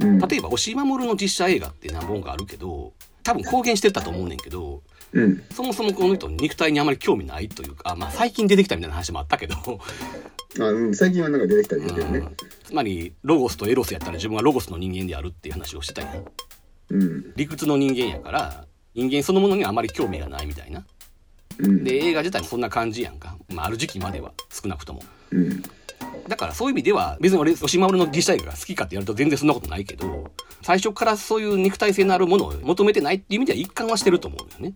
[0.00, 4.82] うん、例えば押井守の実写映画って何本かあるけど多分公言してたと思うねんけど
[5.12, 9.56] うん、そもそもこの人肉体にあまり興味ないというかあまあ最近出てきたみたいな話もあったけど。
[10.60, 12.18] あうん、最近はなんか出てきたりだけどね。
[12.18, 12.36] うん。
[12.62, 16.24] つまりロゴスとエロスやったら自分はロゴスの人間であるっていう話をしてたやん。
[16.90, 20.84] うん、理屈の人間やから人間そのものにはあまり興味がないみたいな。
[21.58, 25.02] うん、で映画自体もそんな感じやんか、まあ、ある時期までは少なくとも。
[25.30, 25.62] うん、
[26.28, 30.30] だからそういう意味では別に俺押井守の実写映画が好きかって言われると全然そんなことないけど
[30.62, 34.74] 最初からそういう肉体性のあるものを求めてないっていう意味では一貫はしてると思うんだよね。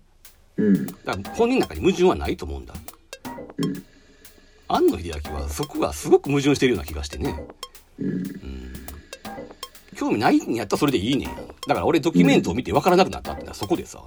[0.58, 2.74] うん、だから本人の中に矛盾はないと思うんだ。
[3.58, 3.84] うん、
[4.68, 7.46] 庵野秀明はそこがすごく矛盾してるような気がしてね。
[7.98, 8.32] うん、
[9.96, 11.28] 興味ないんやったらそれでいいねん。
[11.68, 14.02] だから俺ドキュメントを見て分からなくなったってのはそこでさ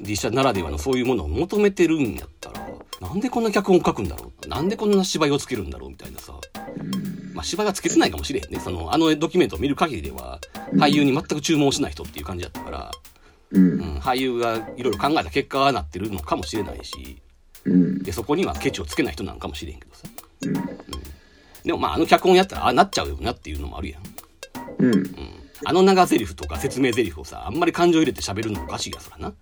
[0.00, 2.68] 実写ならではのそういうものを求めてるんやったら
[3.00, 4.48] なんでこんな脚本書くんだろう？
[4.48, 5.90] なんでこんな芝居をつけるんだろう？
[5.90, 6.32] みたいなさ。
[7.34, 8.58] まあ芝居はつけてないかもしれへんね。
[8.60, 10.40] そのあのドキュメントを見る限りでは
[10.74, 12.90] 俳優に全く注文しない人っていう感じだったから、
[13.52, 13.78] う、うん。
[13.78, 17.20] ん、俳優がいろいろ考えた結果はなってるのかもしれないし
[17.64, 20.02] うん、でそこにはケチをつけない人なんかもしれへんけどさ。
[20.42, 20.52] うん、
[21.64, 24.02] でもまああの脚本やったらああなっちゃうよなっていうのもあるやん。
[24.78, 25.14] うん、
[25.64, 29.34] あの長台詞とか説明台詞をさあんまり感情入れて喋るのもおかしいやそらな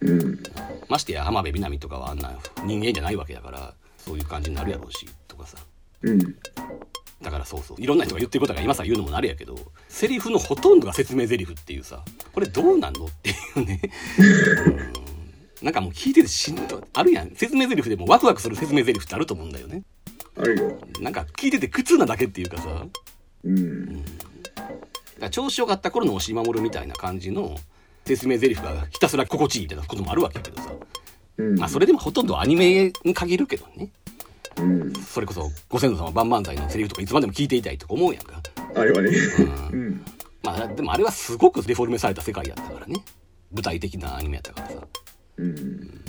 [0.00, 0.42] うん、
[0.88, 2.32] ましてや浜辺美波とかはあんな
[2.64, 5.58] 人間じゃないわけだからそういう感じになるやろうしとかさ。
[6.02, 6.18] うん、
[7.20, 7.80] だからそうそう。
[7.80, 9.56] いろんな人が言ってることが今さ言うのもあれやけど
[9.88, 13.80] セリフのほとんどが説明台詞っていうさこれどうなんのっていうね。
[14.18, 15.64] うん。
[15.64, 16.82] なんかもう聞いててしんどい。
[16.94, 17.30] あるやん。
[17.34, 19.82] 説明台詞でもワクワクする説明台詞ってあると思うんだよね。
[20.38, 20.78] あるよ。
[21.00, 22.68] なんか聞いてて苦痛なだけっていうかさ。
[22.68, 22.86] だか
[23.44, 24.04] うん、
[25.18, 27.56] ら調子よかった頃の押し守るみたいな感じの
[28.16, 30.72] 説明台詞がひたすら心地いいみたいなこともあるわけやけどさ。
[31.36, 33.90] うん、まあそれでもほとんどアニメに限るけどね。
[34.58, 38.40] うん、それこそご先祖様万々歳のセリフとかいつまでも聞いていたいとか思うやんか。
[38.74, 39.10] あれはね。
[39.10, 40.04] ううん、
[40.42, 43.04] まあでもあれはすごくデフォルメされた世界やったからね。
[43.52, 44.74] 舞台的なアニメやったからさ。
[45.36, 46.04] うん、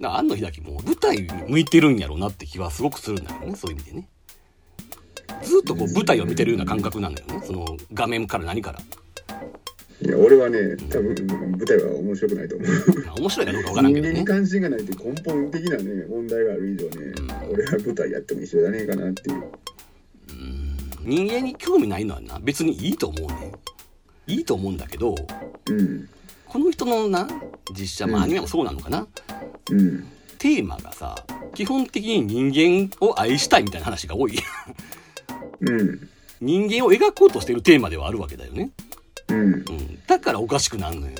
[0.00, 3.54] ら庵野秀明も舞台に向いてるんやろうなって気はすごくするんだよね。
[3.54, 4.08] そういう意味でね。
[5.42, 7.42] ずっとこう舞台を見てるような感覚なんだよね。
[7.46, 8.80] その画面から何から
[10.02, 11.14] いや、俺はね、多分
[11.58, 12.68] 舞台は面白くないと思う。
[13.04, 14.12] まあ面白いかどうかわからんけどね。
[14.12, 17.12] 人間に関心がないって根本的なね、問題がある以上ね、
[17.50, 19.42] 俺は舞台やっても一緒じゃねえかなっていう。
[21.02, 23.52] 人間に興味ないのはな別にいいと思うね。
[24.26, 25.14] いいと思うんだけど
[25.66, 26.08] うん、
[26.46, 27.28] この人のな
[27.76, 29.06] 実写まあアニメもそうなのかな、
[29.70, 30.06] うん、
[30.38, 31.16] テーマがさ
[31.54, 34.38] 基本的に人間を愛したいみたいな話が多い
[35.62, 36.08] うん、
[36.40, 38.70] 人間を描こうとしてるテーマではあるわけだよね、
[39.30, 41.14] うん、うん、だからおかしくなるのよ。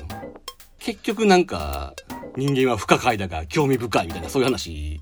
[0.79, 1.93] 結局なんか
[2.35, 5.01] 人間は不可解だが興味深いみたいなそういう話。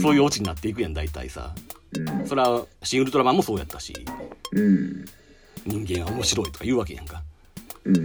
[0.00, 1.54] そういうオチになっていくやん大体さ。
[1.92, 3.94] うん、それは「シン・ウルトラマン」もそうやったし。
[4.52, 5.04] うん、
[5.66, 7.22] 人間は面白いとか言うわけやんか。
[7.84, 8.04] うん。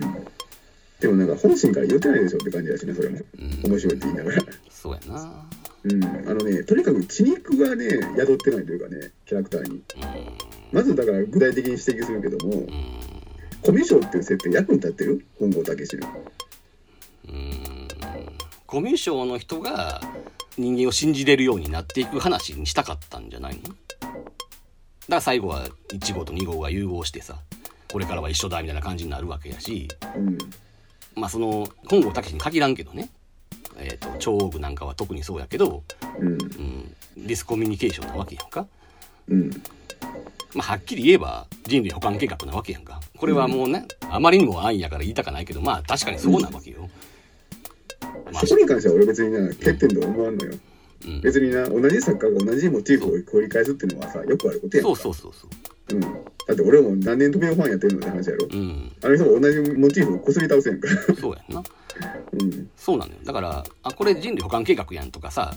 [1.00, 3.20] でもなんか本心から言ってないでしょって感じだしね、それも。
[3.38, 3.72] うん。
[3.72, 4.44] 面白いって言いながら。
[4.70, 5.48] そうやな。
[5.84, 9.84] うん、あのね、とにかく血肉がね、宿ってないというかね、キャラクターに。
[10.72, 13.23] まずだから具体的に指摘するけども、うん
[13.66, 15.26] コミュ障っていう設定役に立ってる？
[15.40, 16.08] 本郷武史の。
[17.30, 17.88] うん。
[18.68, 20.02] コミュ障の人が
[20.58, 23.62] 人間を信じれるようになっていく話にしたかったんじゃないの？
[23.64, 23.76] だか
[25.08, 27.40] ら最後は1号と2号が融合してさ
[27.92, 30.38] これからは一緒だみたいな感じになるわけやしうん、
[31.16, 33.10] まあその本郷武に限らんけどね。
[33.76, 35.84] えー、と超大部なんかは特にそうやけど、
[36.20, 38.68] うん、うん、ディスコミュニケーションなわけやんか、
[39.28, 39.50] うん、
[40.54, 46.90] まあ、はっきり言えば人類補完計画なわけやんかこれはもうね、あまりにも安易やから言いたかないけどまあ確かにそうなわけよ、
[48.34, 50.54] まあそこに関しては俺別にな、欠点とは思わんのよ。
[51.06, 55.96] うん、別にな、同じ作家が同じモチーフを繰り返すっていうのはさ、よくあることやんそうそうそうそう。
[55.96, 56.02] うん。
[56.02, 56.08] だ
[56.52, 58.46] って俺も何年時のファンやってるのって話やろ。
[58.52, 58.92] うん。
[59.02, 60.90] あの人も同じモチーフをこすり倒せんか。
[60.90, 61.16] ら。
[61.16, 61.64] そうやんな。
[62.34, 63.20] うん、そうなのよ。
[63.24, 65.56] だからあこれ人類補完計画やんとかさ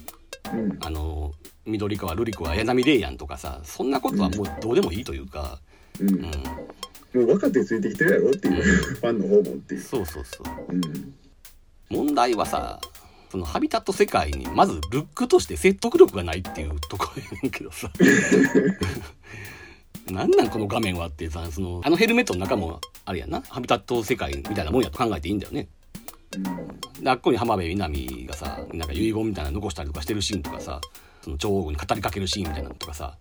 [0.55, 1.33] うん、あの
[1.65, 5.59] 緑川瑠璃子は綾波レイやんとかさそんなことはもうどうでもいいというか、
[6.01, 6.09] うん。
[6.09, 6.31] うん、
[7.15, 9.81] もう分かってついてきてるやろっていう、ファンの方もっていう。
[9.81, 10.75] そうそうそう。
[10.75, 11.15] うん。
[11.89, 12.81] 問題はさ
[13.31, 17.91] そのハビタット世界にまずルックとして説得力がないっていうところやねんけどさ。
[20.11, 23.43] なんなんこの画面はってさそのあのヘルメットの中もあれやな。
[23.49, 25.69] ハビタット世界みたいなもんやと考えていいんだよね。
[27.01, 30.81] であっこに浜辺美波がさなんか遺言みたいなの残したりとかしてるシーンとかさ
[31.23, 33.19] その女王に語りかけるシーンみたいなのとかさ。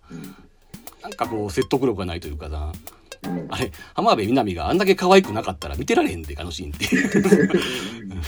[1.01, 3.04] なんかこう説得力がないというかさうん
[3.49, 6.87] あれ浜辺美波があんだけ可愛くなかったら見てられへんであのシーンって。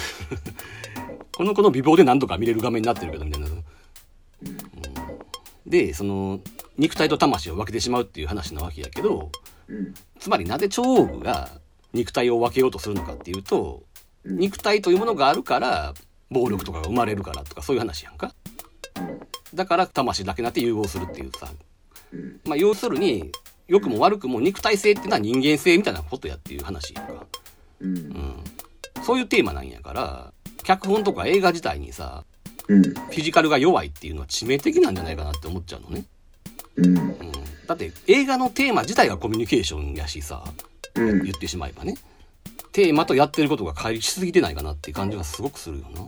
[1.37, 3.63] この子の美貌で何度か見れる画面になってるけどみたいな、うん。
[5.67, 6.39] でその
[6.79, 9.31] 肉体と魂を分けてしまうっていう話なわけやけど
[9.67, 9.93] うん。
[10.19, 11.51] つまりなぜ超王具が
[11.93, 13.83] 肉体を分けようとするのかっていうと
[14.25, 15.93] 肉体というものがあるから
[16.31, 18.33] 暴力とかが生まれるからとかそういう話やんか。
[19.53, 21.51] だから魂だけなって融合するっていうさ。
[22.11, 22.41] うん。
[22.45, 23.31] まあ要するに
[23.67, 27.25] 良くも悪くも肉体性っていうのは人間性みたいなことやっていう話やんか、
[27.81, 27.97] うん。
[27.97, 28.43] うん、
[29.03, 32.23] そういうテーマなんやから脚本とか映画自体にさ
[32.67, 32.83] うん。
[32.83, 36.05] フィジカルが弱いっていうのは致命的なんじゃないかなって思っちゃうのね、
[36.75, 36.85] うん。
[36.85, 37.13] うん、
[37.65, 40.43] だって映画のテーマ自体がコミュニケーションやしさ
[40.95, 41.23] うん。
[41.23, 41.95] 言ってしまえばね。
[42.73, 46.01] テーマとやってることが乖離しすぎてないかなって感じがすごくするよな、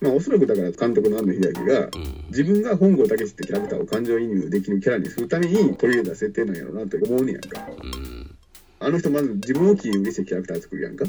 [0.00, 2.24] まあおそらくだから監督の安野秀明がうん。
[2.28, 7.60] 自分が本郷武史ってキャラクターを感情移入できるキャラにするために取り入れた設定なんやろうなって思うねやんか。
[7.82, 8.36] うん。
[8.78, 11.04] あの人まず自分を切り売りしてキャラクター作るやんか。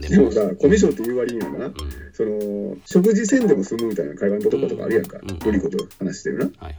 [0.00, 1.74] ででもさコミュ障っていう割にはなうん。
[2.12, 5.18] その食事せんでも済むみたいな会話のとことかあるやんか。
[5.20, 5.38] うん。
[5.38, 6.44] ドリコと話してるな。
[6.44, 6.76] はいはい。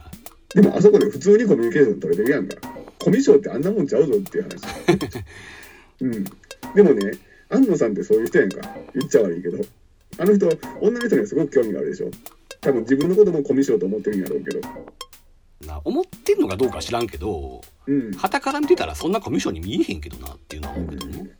[0.54, 2.56] でもあそこで普通にコミュニケーション取れてるやんか。
[2.98, 4.62] コミュ障ってあんなもんちゃうぞっていう話。
[6.00, 6.24] うん。
[6.74, 7.12] でもね
[7.50, 8.76] 安野さんってそういう人やんか。
[8.94, 9.58] 言っちゃ悪いけど
[10.18, 10.48] あの人
[10.80, 12.10] 女の人にはすごく興味があるでしょ。
[12.60, 14.60] 多分自分のこともコミュ障と思ってるんやろうけど。
[15.66, 18.12] な思ってんのかどうか知らんけどうん。
[18.12, 21.30] 旗から見てたらそんなコミュ障に見えへんけどなっていうのは思うけどね、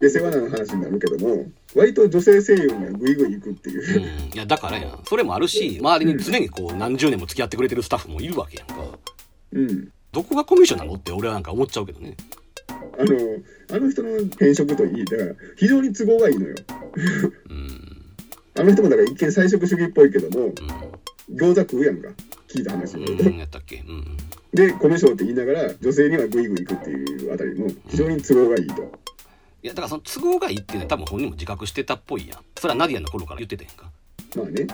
[0.00, 4.02] で世話なの話になるけども割と女性声優にはグイグイ行くっていう。
[4.02, 5.02] う、ん、いやだからやん。
[5.04, 8.74] それもあるし周りに常にこう何十年も付き合ってくれてるスタッフもいるわけやんか。
[9.52, 12.16] うん、どこがコミュ障なのって俺はなんか思っちゃうけどね。
[12.98, 16.56] あのあの人の転職といいだから非常に都合がいいのよ。
[17.48, 17.89] うん
[18.60, 20.54] あの人もだから一見菜食主義っぽいけどもう
[21.34, 22.08] 餃子食うやんか。
[22.48, 22.96] 聞いた話。
[22.96, 23.76] によると、ん、うん、やったっけ？
[23.86, 24.16] うん
[24.52, 32.38] でコミュ障って言いながら女性にはグイグイ行くっていうあたりも非常に都合がいいと、いやだからその都合がいいっていうのは多分本人も自覚してたっぽいやん。
[32.58, 33.90] それはナディアの頃から言ってたやんか、
[34.36, 34.62] まあね。
[34.62, 34.68] うん、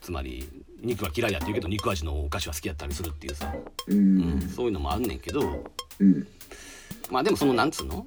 [0.00, 0.46] つまり
[0.82, 3.54] 肉は嫌いやって言うけど肉味のお菓子は好きやったりするっていうさ、
[3.86, 3.96] うん。
[3.96, 5.64] うん、そういうのもあんねんけど。
[6.00, 6.26] うん。
[7.10, 8.06] まあでもそのなんつうの？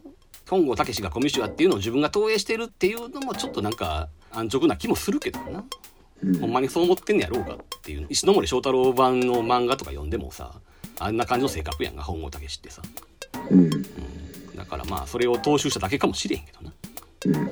[0.49, 5.63] 本郷武がコミュ障やっていうのを自分が投影してるっていうのもちょっとなんか安直な気もするけどな、
[6.23, 6.39] うん。
[6.39, 8.05] ほんまにそう思ってんねやろうかっていう。
[8.09, 10.53] 石ノ森章太郎版の漫画とか読んでもさ
[10.99, 12.81] あんな感じの性格やんが本郷武ってさ。
[13.49, 13.69] うん。
[14.55, 16.73] だからまあそれを踏襲しただけかもしれんけどな。
[17.25, 17.49] うん。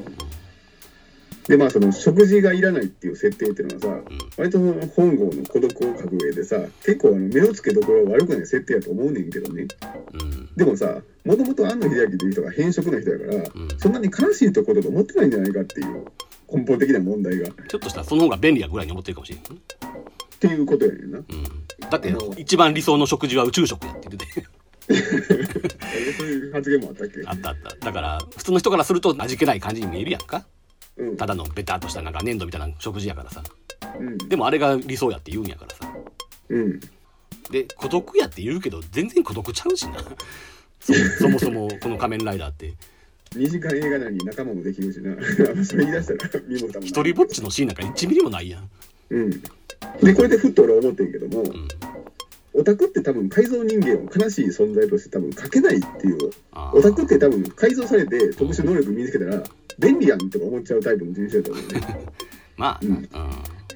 [1.47, 9.67] でまあその食事がいらないっていう設定っていうのはさ、割とその本郷の孤独を書く上でさ結構あの目をつけどころ悪くない設定やと思うねんけどね。
[10.13, 10.49] うん。
[10.55, 13.77] でもさもともと安野秀明っていう人が偏食の人やから、うん。
[13.77, 16.05] そんなに悲しいところと思ってないんじゃないかっていう
[16.53, 17.49] 根本的な問題が。
[17.49, 19.43] っちょっとしたらその方が便利やぐらいに思ってるかもしれん。
[19.43, 19.59] よね
[20.39, 21.17] ていうことやねんな。
[21.17, 21.25] うん。
[21.89, 24.47] だって一番理想の食事は宇宙食やって言ってて。
[26.17, 27.21] そういう発言もあったっけ？
[27.25, 27.75] あったあった。
[27.77, 30.45] だから普通の人からすると味気ない感じに見えるやんか。
[30.97, 31.17] うん。
[31.17, 33.41] ただのベタっとしたなんか粘土みたいな食事やからさ。
[33.97, 34.17] うん。
[34.29, 35.93] でもあれが理想やって言うんやからさ。
[36.49, 36.79] うん。
[37.49, 39.99] で孤独やって言うけど全然孤独ちゃうしな。
[40.79, 42.73] そそもそもこの仮面ライダーって
[43.35, 45.15] 2時間映画内に仲間もできるしな。
[45.65, 48.69] それ言い出したら 身も蓋も一人ぼっちのシーンなんか1ミリもないやん。
[49.09, 49.29] うん。
[50.01, 51.67] でこれでふっと俺思ってんけども、ん。
[52.53, 59.43] オタクって多分改造人間を悲しい存在として多分書けないっていうオタクって多分改造されて特殊能力身につけたら
[59.79, 61.81] 便利やんって思っちゃうタイプの人種だと思うね。
[62.57, 62.93] まあ、ううん。
[62.93, 63.09] ん。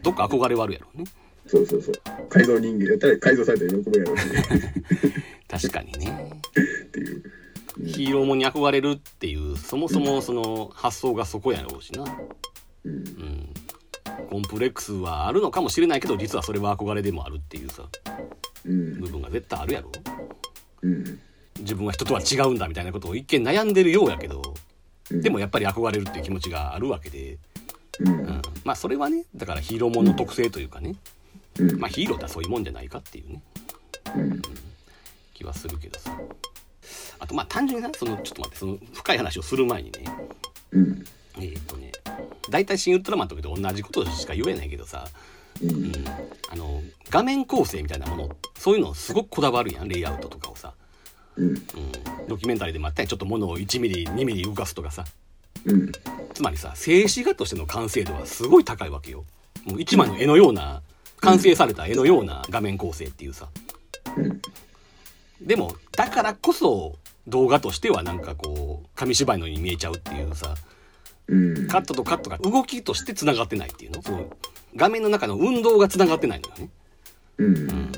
[0.04, 1.06] どっか憧れはあるやろうね。
[1.48, 1.96] そうそうそう。
[2.30, 4.44] 改造人間やったら改造されたら喜ぶやろうしね。
[5.50, 6.32] 確かにね。
[6.84, 7.24] っていう
[7.86, 12.04] ヒーローもんに憧れるっていうそもそもその発想がそこやろうしな、
[12.84, 12.92] うん。
[12.92, 13.54] うん、
[14.30, 17.84] コンプレックスはあるのかもしれないけど実はそれは憧れでもあるっていうさ
[18.66, 19.00] うん。
[19.00, 19.92] 部分が絶対あるやろ。
[20.82, 21.20] うん。
[21.60, 24.42] 自分は人とは違うんだみたいなことを一見悩んでるようやけど
[25.12, 25.22] うん。
[25.22, 27.38] でもやっぱり憧れるっていう気持ちがあるわけで、
[28.00, 28.08] うん。
[28.08, 30.96] うん、まあそれはねだからヒーローもんの特性というかね、
[31.60, 31.80] うん。
[31.80, 33.42] まあヒーローってそういうもんじゃないかっていうね。
[34.16, 34.42] うん。
[35.34, 36.18] 気はするけどさ
[37.20, 40.06] あとまあ単純になそのちょっと待ってその深い話をする前にね。
[40.72, 41.06] うん。
[41.38, 41.92] えーっ、とね
[42.50, 45.08] 大体「新ウルトラマン」とかと同じことしか言えないけどさ、
[45.62, 45.70] うん。
[45.70, 45.94] うん、
[46.50, 50.74] あの画面構成みたいなものそういうのすごくこだわるやんレイアウトとかをさ、
[51.36, 51.48] うん。
[51.50, 51.58] うん、
[52.28, 55.06] ドキュメンタリーでもあったやんちょっと物を1ミリ2ミリ動かすとかさ。
[55.66, 55.92] うん。
[56.34, 59.26] つまりさ静止画としての完成度はすごい高いわけよ。
[59.66, 60.82] もう一枚の絵のような
[61.20, 63.48] 完成された絵のような画面構成っていうさ。
[64.16, 64.42] うん。
[65.42, 66.96] でもだからこそ
[67.28, 70.54] 動画としてはなんかこう紙芝居のように見えちゃうっていうさ
[71.28, 71.68] うん。
[71.68, 74.02] カットとカットが動きとしてつながってないっていうの？
[74.04, 74.30] その
[74.76, 76.70] 画面の中の運動がつながってないのよね。
[77.40, 77.92] うん。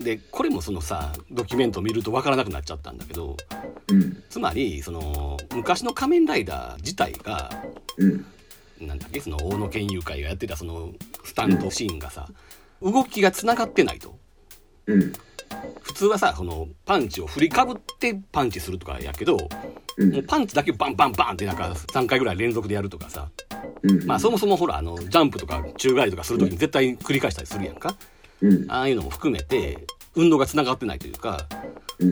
[0.00, 3.36] でこれもそのさドキュメントを見ると分からなくなっちゃったんだけど
[3.88, 4.22] うん。
[4.30, 7.50] つまりその昔の仮面ライダー自体が
[7.98, 8.24] うん。
[8.86, 9.20] なんだっけ？
[9.20, 10.92] その大野県友会がやってたその
[11.24, 12.28] スタントシーンがさ、
[12.80, 14.16] 動きがつながってないと。
[14.86, 15.12] うん
[15.82, 19.48] 普通はさそのパンチを振りかぶってパンチするとかやけど、
[19.96, 20.12] うん。
[20.12, 23.28] もうパンチだけバンバンバンってなんか3回ぐらい連続でやるとかさ
[23.82, 24.06] うん。
[24.06, 27.96] まあそもそもほらあのジャンプとか宙返りとかする時に絶対繰り返したりするやんか。
[28.40, 28.70] うん。
[28.70, 31.46] ああいうのも含めて運動がつながってないというか、
[31.98, 32.08] うん。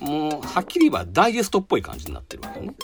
[0.00, 2.74] うん、もうはっきり言えばダイジェストっぽい感じになってるわけよね。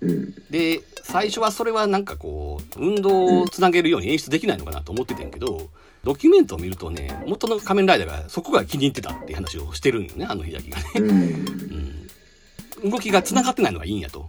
[0.00, 0.34] うん。
[0.50, 5.70] で最初はそれはなんかこう運動をつなげるように演出できないのかなと思ってたんやけど
[6.02, 11.10] ドキュメントを見るとね元の仮面ライダーがそこが気に入ってたっていう話をしてるんよねあの秀明がね、
[12.82, 12.90] うん。
[12.90, 14.28] 動きがつながってないのがいいんやと。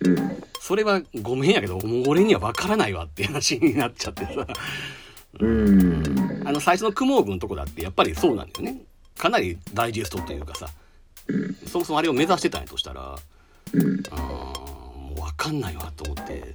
[0.00, 0.42] うん。
[0.60, 4.46] それはごめんやけどもう俺には分からないわって話になっちゃってさ。
[5.40, 6.42] うん。
[6.44, 8.82] あの最初の雲軍のとこだってやっぱりそうなんだよね。
[9.16, 10.68] かなりダイジェストというかさ。
[11.66, 13.16] そもそもあれを目指してたんやとしたら
[13.72, 14.02] うん。
[14.10, 16.52] あーもう分かんないわと思って。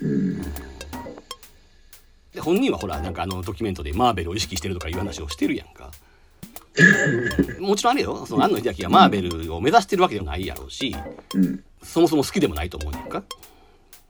[0.00, 0.42] うん
[2.34, 5.90] で本人はほらなんかあのドキュメントでマーベルを意識してるとかいう話をしてるやんか。
[7.60, 8.26] もちろんあれよ。
[8.26, 10.94] その庵野秀明がマーベルを目指してるわけでもないやろうし
[11.34, 11.62] うん。
[11.82, 13.22] そもそも好きでもないと思うねんか。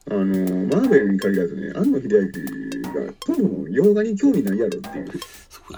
[0.07, 2.31] あのマーベルに限らずね庵野秀
[2.93, 5.11] 明がそもそも洋画に興味ないやろっていう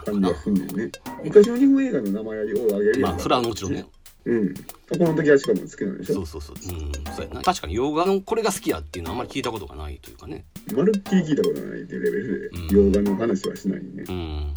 [0.03, 0.91] 感じがすんねんね。
[1.23, 3.85] 昔の日本映画の名前を挙げるやんまあそれはもちろんね
[4.27, 4.53] うん。
[4.53, 4.63] こ
[4.97, 6.77] の時はしかも好きなんでしょそうそうそう。
[6.77, 6.91] うん。
[7.15, 7.41] そうやな。
[7.41, 10.43] 確かに洋画のこれが好きやっていうのはあんまり聞いたことがないというかね。
[10.75, 12.91] まるっきり聞いたことがないっていうレベルでうん。
[12.91, 14.03] 洋画の話はしないね。
[14.07, 14.53] うん。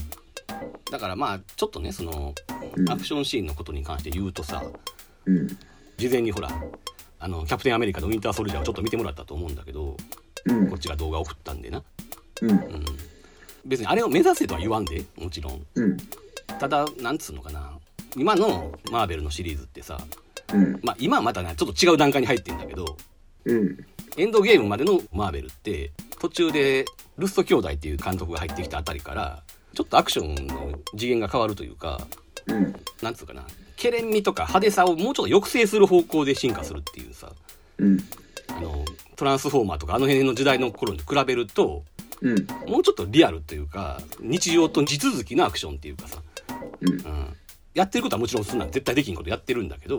[0.91, 2.35] だからまあちょっとねその
[2.77, 2.91] うん。
[2.91, 4.65] アクションシーンのことに関して言うとさ
[5.27, 5.47] うん。
[5.97, 6.51] 事前にほら
[7.21, 9.97] あのキャプテンアメリカのウィンターソルジャーをちょっと見てもらったと思うんだけど
[10.47, 10.69] うん。
[10.69, 11.83] こっちが動画を送ったんでな、
[12.43, 12.51] うん。
[12.51, 12.85] うん、
[13.65, 15.67] 別にあれを目指せとは言わんでもちろん。
[15.75, 15.97] うん。
[16.59, 17.79] ただなんつうのかな
[18.17, 19.99] 今のマーベルのシリーズってさ
[20.53, 20.81] うん。
[20.83, 22.97] まあ今はまたねちょっと違う段階に入ってんだけど
[23.45, 23.77] うん。
[24.17, 26.85] エンドゲームまでのマーベルって途中で
[27.17, 29.43] ルッソ兄弟っていう監督が入ってきたあたりから
[29.75, 32.01] ちょっとアクションの次元が変わるというか
[32.47, 32.75] うん。
[33.03, 33.47] なんつうかな
[33.77, 37.33] ケレン味とか派手さをもうちょっと抑制する方向で進化するっていうさ
[37.79, 37.99] うん。
[38.49, 38.85] あの
[39.17, 41.85] トランスフォーマーとかあの辺の時代の頃に比べると
[42.21, 42.47] うん。
[42.67, 46.23] もうちょっとリアルというか日常と地続きのアクションっていうかさ、
[46.81, 46.89] うん。
[46.89, 47.37] うん、
[47.75, 49.99] やってることはもちろんそんな絶対できんことやってるんだけど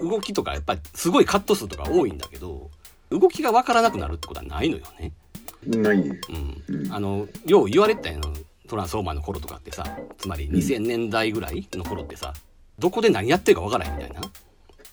[0.00, 2.70] 動きとかやっぱりすごいカット数とか多いんだけど
[3.10, 5.12] 動きがわからなくなるってことはないのよね。
[5.64, 6.20] ないね。
[6.28, 6.32] う
[6.72, 6.76] ん。
[6.84, 6.92] うん。
[6.92, 8.32] あのよう言われてたんやの
[8.68, 12.34] トランスフォーマーの頃とかってさつまり2000年代ぐらいの頃ってさ
[12.78, 14.20] どこで何やってるかわからへんみたいな。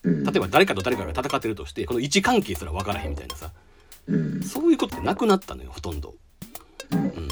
[0.03, 0.24] うん。
[0.24, 3.51] 例えば誰かと誰かが戦ってるとしてこの位置関係すらわからへんみたいなさ。
[4.07, 4.43] うん。
[4.43, 6.14] そういうことってなくなったのよほとんど。
[6.91, 6.99] うん。
[6.99, 7.28] うん、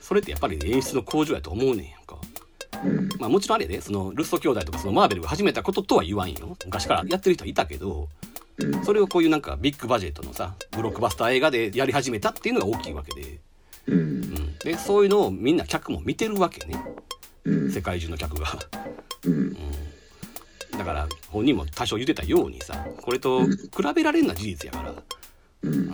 [0.00, 2.16] それってやっぱり演出の向上やと思うねんやんか。
[2.84, 6.56] うんまあもちろんあれで、そのルッソ兄弟とかそのマーベルが始めたこととは言わんよ。
[6.64, 8.08] 昔からやってる人はいたけど、
[8.58, 13.40] うんそれをこういうなんかビッグバジェットのさ、ブロックバスター映画でやり始めたっていうのが大きいわけで。
[13.88, 14.58] うんうん。
[14.58, 16.80] で、そういうのをみんな客も見てるわけね。
[17.44, 18.46] うん世界中の客が。
[19.24, 19.56] うん
[20.76, 23.50] だから本人も多少言ってたようにさ、これと比
[23.94, 24.94] べられるのは事実やから。
[25.62, 25.90] うんうん。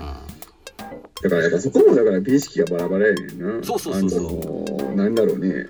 [1.22, 5.66] だからやっぱそこもだから美意識がバラバラやねんなそうそうそうそうなんだろうね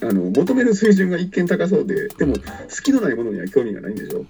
[0.00, 2.40] あの求める水準が一見高そうででも好
[2.82, 4.24] きのないものには興味がないんでしょ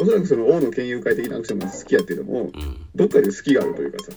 [0.00, 2.86] おそらくその王の県友会的なアクションが好きやってでもうん。
[2.94, 4.12] どっかで好きがあるというかさ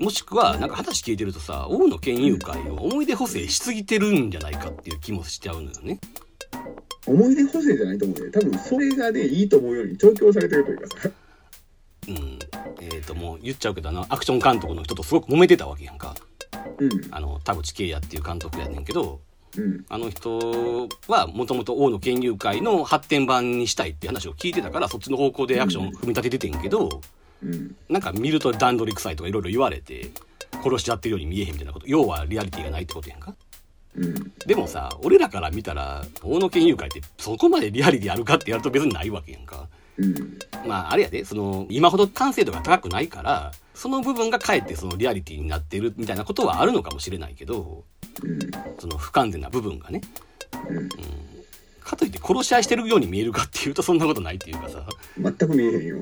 [0.00, 6.00] もしくは、なんか話聞いてるとさ、王の県友会を思い出補正しすぎてるんじゃないかっていう気もしちゃうのよね。
[7.06, 11.10] 思い出補正じゃないと思うね多分それがねいいと思うように調教されてるというかさ
[12.08, 12.38] うん。
[12.80, 16.14] えっ、と、もう言っちゃうけど、あの、アクション監督の人とすごく揉めてたわけやんか。
[16.78, 19.20] うんあの、田口圭也っていう監督やねんけど、
[19.56, 27.00] うんあの人はもともと王の県友会の発展版にしたいって話を聞いてたから、そっちの方向でアクション組み立てててんけど、
[27.42, 30.10] うんなんか見ると段取り臭いとかいろいろ言われて、
[30.62, 31.86] 殺しちゃってるように見えへんみたいなこと。
[31.86, 33.34] 要はリアリティがないってことやんか。
[33.96, 39.68] うんでもさ、俺らから見たら、王の県友会ってそこまでリアリティあるかってやると別にないわけやんか。
[39.98, 47.84] うんまあ、あれやで、その、今ほど完成度が高くないから、その部分がかえってそのリアリティになってるみたいなことはあるのかもしれないけど、
[48.22, 48.38] うん
[48.78, 50.00] その不完全な部分がね。
[50.68, 50.88] うん
[51.84, 54.86] かといって殺し合いしてるように見えるかっていうとそんなことないっていうかさ。
[55.18, 55.98] 全く見えへんよ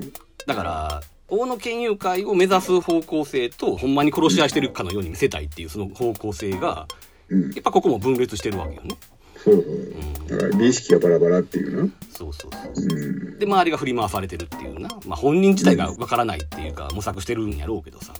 [0.47, 6.87] だから、大野県友会を目指す方向性と、ほんまに殺し合いしてるかのように見せたいっていうその方向性が、
[7.29, 8.95] うんやっぱここも分裂してるわけよね。
[9.43, 12.85] そうそうだから美意識がバラバラっていうなそうそうそう。
[12.87, 14.87] うんで、周りが振り回されてるっていうな。
[15.05, 18.13] まあ本人自体がわからないっていうか模索してるんやろうけどさ。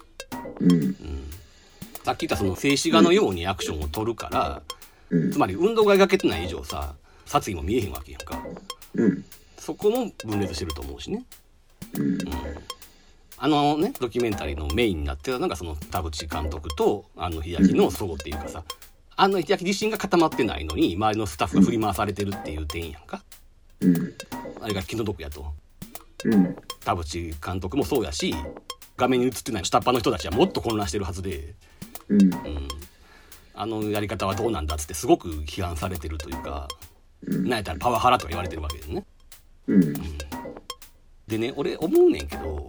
[0.59, 0.95] うん
[2.03, 4.61] さっき言ったその静止画のようにアクションを取るから、
[5.09, 6.95] うんつまり運動が描けてない以上さ、
[7.26, 8.43] 殺意も見えへんわけやんか。
[8.95, 9.24] うん
[9.57, 11.24] そこも分裂してると思うしね。
[11.93, 12.17] うん
[13.38, 18.63] あのねドキュメンタリーのメインになってるのがその田淵監督と安野秀明の祖母っていうかさ、
[19.16, 23.24] 安野秀明自身が固まってないのに周りのスタッフが振り回されてるっていう点やんか、
[23.82, 24.14] うん。
[24.61, 25.45] あれが気の毒やと
[26.26, 26.55] うん。
[26.84, 28.34] 田淵監督もそうやし
[28.97, 31.55] 画面に映ってない下っ端の人たちはもっと混乱してるはずで、
[32.09, 32.22] うん。
[32.22, 32.68] うん、
[33.53, 36.68] あのやり方はどうなんだっつってすごく批判されてるというか、
[37.28, 39.05] なんやったらパワハラとか言われてるわけですね
[39.68, 39.93] うん。
[41.28, 42.68] でね俺思うねんけど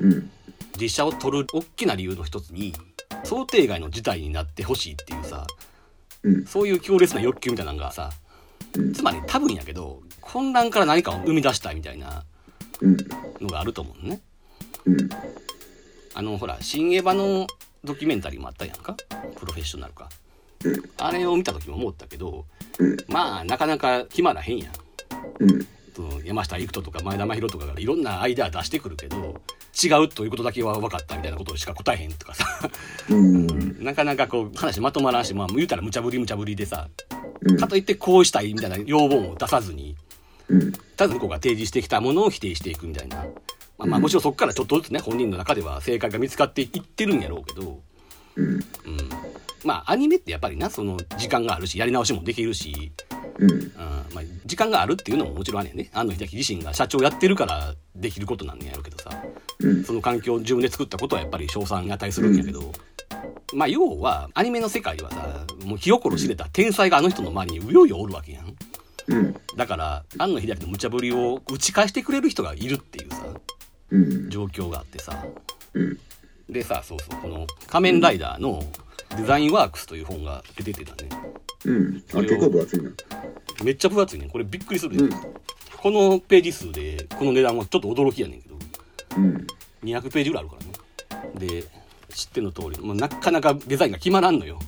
[0.00, 0.30] うん。
[0.80, 2.74] 実写を撮る大きな理由の一つに
[3.24, 5.46] 想定外の事態になってほしいっていうさ
[6.22, 6.46] うん。
[6.46, 8.10] そういう強烈な欲求みたいなのがさ
[8.76, 12.24] うんつまり多分やけど混乱から何かを生み出したいみたいな
[12.80, 12.96] うん。
[13.40, 14.20] のがあると思うのね
[14.86, 15.08] うん。
[16.14, 17.46] あのほら新エヴァの
[17.84, 18.94] ドキュメンタリーもあったやんか？
[19.36, 20.08] プロフェッショナルか
[20.64, 20.82] うん。
[20.98, 22.44] あれを見た時も思ったけど
[22.78, 22.96] うん。
[23.08, 24.72] まあなかなか決まらへんやん
[25.98, 26.24] うん。
[26.24, 29.40] 山下育人とか前田真宏とかがいろんなアイデア出してくるけど
[29.82, 32.46] 違うということだけは分かったみたいなことしか答えへんとかさ
[33.10, 33.82] うん。
[33.84, 36.88] なかなかこう話まとまらんしまあ言うたら無茶ぶり無茶ぶりでさ
[37.42, 37.56] うん。
[37.56, 39.96] かといってこうしたいみたいな要望を出さずに
[40.48, 40.72] うん。
[40.96, 43.24] ただ向こうが提示してきたものを否定していくみたいな、
[43.78, 47.80] まあ、まあもちろんそこからちょっとずつね本人の中では正解が見つかっていってるんやろうけど、
[48.36, 48.46] うん。
[48.46, 48.62] うん、
[49.64, 52.92] まあアニメってやっぱりなその時間があるしやり直しもできるし、
[53.42, 53.50] うん。
[53.50, 53.68] うん
[54.14, 59.10] まあ、時間があるっていうのももちろんあんねんね安野秀明自身が社長やってるからできることなんねやろうけどさ
[59.60, 59.84] うん。
[59.84, 62.72] その環境を自分で作ったことはやっぱり称賛に値するんやけど、
[63.54, 68.56] まあ要はアニメの世界はさもう気心知れた天才があの人の周りにうようよおるわけやん。
[69.08, 69.36] うん。
[69.56, 73.26] だから安野秀明の無茶ぶりを打ち返してくれる人がいるっていうさ
[73.90, 74.30] うん。
[74.30, 75.24] 状況があってさ
[75.74, 75.98] うん。
[76.48, 78.62] でさそうそうこの「仮面ライダー」の
[79.16, 81.08] デザインワークスという本が出ててたね
[81.64, 82.02] うん。
[82.14, 82.90] あ、結構分厚いな。
[83.64, 85.10] めっちゃ分厚いねこれびっくりするね、うん。
[85.10, 88.56] このページ数でこの値段はちょっと驚きやねんけど
[89.16, 89.46] うん。
[89.84, 90.56] 200ページぐらいあるか
[91.20, 91.64] らねで
[92.14, 94.58] 知っての通り、まあ、なかなかデザインが決まらんのよ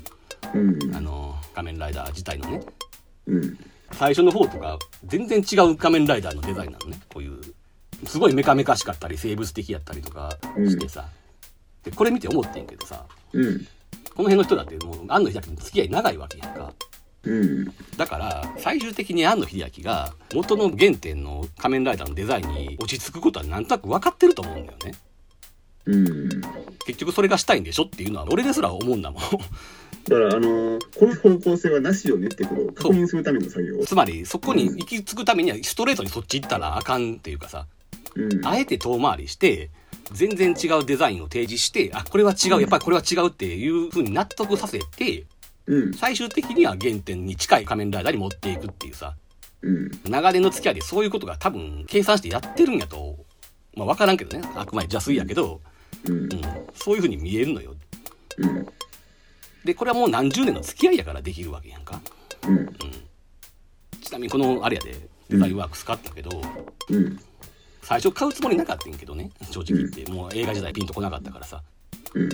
[0.54, 0.94] うん。
[0.94, 2.60] あの仮面ライダー自体のね
[3.26, 3.58] うん。
[3.92, 7.40] 最初の方とか全然違う仮面ライダーのデザインなのねこういう
[8.06, 11.08] すごいメカメカしかったり生物的やったりとかしてさ、
[11.84, 13.66] でこれ見て思ってんけどさうん。
[14.16, 16.72] この辺の人だってもう安野秀明と付き合い長いわけやんか
[17.24, 17.74] うん。
[17.96, 24.94] だから最終的に安野秀明が元の原点の仮面ライダーのデザインに落ち着くことはなんとなく分かってると思うんだよね
[25.86, 26.28] うん。
[26.86, 29.28] 結局それがしたいんでしょっていうのは俺ですら思うんだもんだ
[30.16, 33.84] から、あのーこの方向性はなしよねってことを確認するための作業。
[33.84, 37.66] つまりそこに行き着くためにはストレートにそっち行ったらあかんっていうかさ
[38.14, 38.46] うん。
[38.46, 39.70] あえて遠回りして
[40.12, 45.24] 全然違うデザインを提示してあこれは違うやっぱりこれは違うっていう風に納得させて
[45.66, 45.94] うん。
[45.94, 49.14] 最終的には原点に近い仮面ライダーに持っていくっていうさ
[49.62, 49.90] うん。
[50.04, 53.16] 長年の付き合いでそういうことが多分計算してやってるんやと
[53.74, 55.60] まあ分からんけどねあくまで邪推やけど、
[56.06, 56.40] うんうん、
[56.74, 57.74] そういう風に見えるのよ
[58.38, 58.66] うん。
[59.64, 62.00] でこれはもう何十年の付き合いやからできるわけやんか
[62.46, 62.68] うん。
[64.02, 66.42] ちなみにこのあれやでデザインワークス買ったけど、
[66.90, 67.18] うん。
[67.84, 71.62] 最初買うつもりなかったんやけどね正直言って、もう映画時代ピンとこなかったからさ
[72.14, 72.28] うん。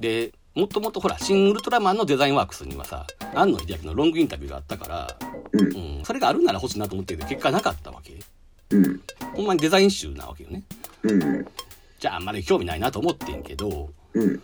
[0.00, 5.16] でもともとほら「シン・ウルトラマン」のデザインワークスにはさ庵野秀明のロングインタビューがあったから、
[5.52, 8.18] うんうん、それがあるなら欲しいなと思ってるけど結果なかったわけ
[8.70, 9.00] うん。
[9.34, 10.62] ほんまにデザイン集なわけよね
[11.02, 11.46] うん。
[11.98, 14.42] じゃああんまり興味ないなと思ってんけどうん。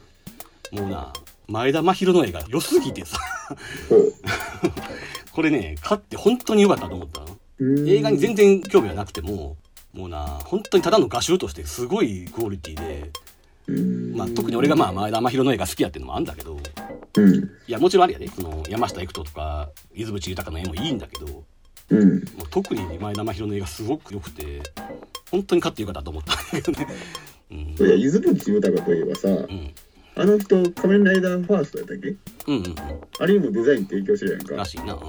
[0.72, 1.12] もうな
[1.46, 3.18] 前田真宏の絵が良すぎてさ。
[5.32, 9.56] これね買って本当に良かったと思ったのうん映画に全然興味はなくても
[9.98, 13.10] もうな本当にただの画集としてすごいクオリティで、
[13.66, 14.14] うん。
[14.16, 16.56] まあ、特に俺がまあ前田真宏の絵が好きやっていうのもあるんだけど
[17.16, 17.34] うん。
[17.34, 21.42] いやもちろんあれやでその山下育人とか伊豆淵豊の絵もいいんだけど
[21.90, 22.08] うん。
[22.10, 24.62] もう特に前田真宏の絵がすごく良くて
[25.32, 26.86] 本当に買ってよかったと思ったんだけどね。
[27.50, 29.74] うんいや、ゆずぶち豊といえばさ、うん
[30.16, 32.08] あの人、仮面ライダーファーストやったっけ？
[32.46, 32.74] うんうん
[33.20, 34.52] あれにもデザイン提供してるやんか。
[34.52, 34.94] うんらしいな。
[34.94, 35.00] うん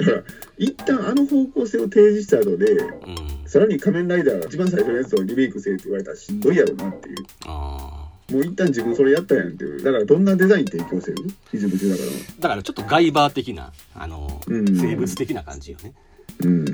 [0.00, 0.22] だから、
[0.58, 7.16] 一旦あの方向性を提示した後で、うんさらに仮面ライダーが一番最初のやつをリメイクせえって言われたらしんどいやろなっていう。
[7.46, 9.82] あもう一旦自分それやったやんっていう。
[9.82, 11.16] だからどんなデザイン提供してる？
[11.52, 12.10] ゆずぶち豊の。
[12.12, 15.94] ーだからちょっとガイバー的なあの、うん生物的な感じよね。
[16.44, 16.64] うん。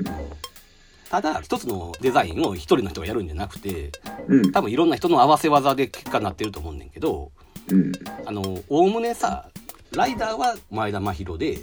[1.09, 3.91] ただ一つのデザインを一人の人がやるんじゃなくて
[4.27, 4.51] うん。
[4.51, 7.31] 多分いろんな人の合わせ技で結果になってると思うねんけど
[7.71, 7.91] うん。
[8.23, 9.49] あのおおむねさ
[9.93, 11.57] ライダーは前田真宏で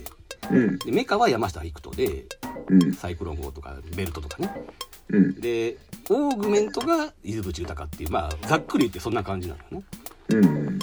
[0.51, 0.79] うん。
[0.79, 2.25] でメカは山下育人で
[2.69, 2.93] うん。
[2.95, 4.51] サイクロン号とかベルトとかね
[5.09, 5.41] うん。
[5.41, 5.77] で
[6.11, 9.85] オーグメントが伊豆淵豊っていうまあざっくり言ってそんな感じなのよね
[10.31, 10.79] うん。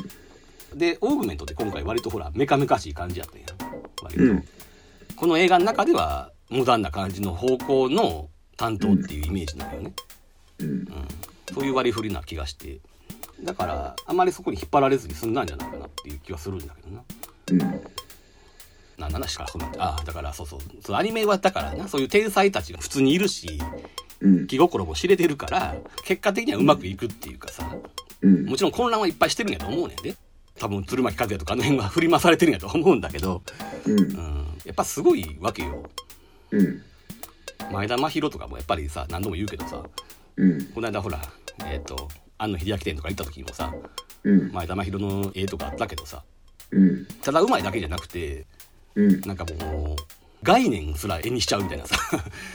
[0.76, 3.48] でオーグメントって今回割とほらメカメカしい感じやったんや
[4.02, 4.44] 割と、うん。
[5.16, 9.94] この映画の中ではモダンな感じの方向の担当っていうイメージなのよね、
[10.60, 10.88] うん。
[11.54, 12.80] そういう割り振りな気がして
[13.44, 17.04] だからあまりそこに引っ張られずに済んだんじゃないかなっていう気はするんだけどな。
[17.52, 17.82] うん
[19.02, 23.60] 何の話からそうなってああだからそうそうそうアニメはだからなそういう天才たちが普通にいるし
[24.22, 24.48] うん。
[24.48, 25.76] 気心も知れてるから
[26.06, 27.76] 結果的にはうまくいくっていうかさ
[28.22, 28.46] うん。
[28.46, 30.16] もちろん混乱はいっぱいしてるんやと思うねんで。
[30.60, 33.42] 多分鶴巻和也とかあの辺は振り回されてるんやと思うんだけど、
[33.86, 34.00] うん。
[34.00, 35.90] うん、やっぱすごいわけよ。
[36.52, 36.84] うん。
[37.72, 39.84] 前田真宏とかもやっぱりさ何度も言うけどさ
[40.38, 40.66] うん。
[40.68, 41.20] この間ほら
[41.66, 43.74] えっ、と庵野秀明店とか行った時もさ
[44.24, 44.52] うん。
[44.52, 46.24] 前田真宏の絵とかあったけどさ
[46.72, 47.08] うん。
[47.22, 48.46] ただうまいだけじゃなくて
[48.96, 49.22] うん。
[49.22, 49.96] なんかもう
[50.44, 51.96] 概念すら絵にしちゃうみたいなさ。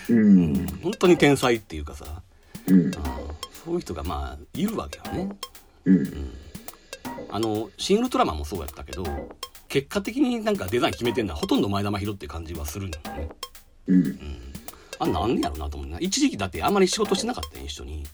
[0.08, 0.66] うん。
[0.82, 2.22] 本当に天才っていうかさ。
[2.66, 2.90] うん。
[2.92, 5.36] そういう人がまあいるわけよね。
[5.84, 6.32] うん。
[7.30, 9.04] あの「シン・ウルトラマン」もそうやったけど
[9.68, 13.28] 結果的になんかデザイン決めてんのはほとんど前田真宏って感じはするんだよね。
[13.88, 14.18] うん。
[14.98, 18.04] あなんでやろうなと思うな一時期だってあんまり仕事してなかったよ一緒に。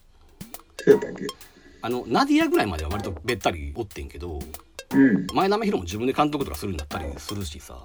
[1.85, 4.53] あのナディアぐらいまでは割とべったりおってんけどうん
[5.33, 7.79] 前田真宏も自分で監督とかするんだったりするしさ。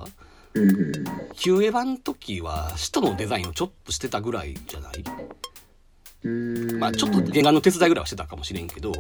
[1.34, 5.04] 旧エヴァの時は使徒のデザインをちょっとしてたぐらいじゃない？
[6.24, 6.80] うん。
[6.80, 8.92] まあちょっと原画の手伝いぐらいはしてたかもしれんけど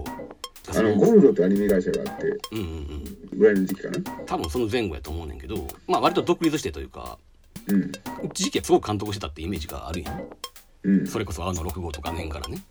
[0.69, 2.65] あのゴムロってアニメ会社があってうんうん
[3.33, 3.39] うん。
[3.39, 3.99] ぐらいの時期かな。
[4.25, 7.17] 多分その前後やと思うねんけどまあ割と独立してというか
[7.67, 7.91] うん。
[8.31, 10.23] 一時期はすごく監督してたってイメージがあるやん。
[10.83, 11.07] うん。
[11.07, 12.61] それこそ青の6号とか年からね。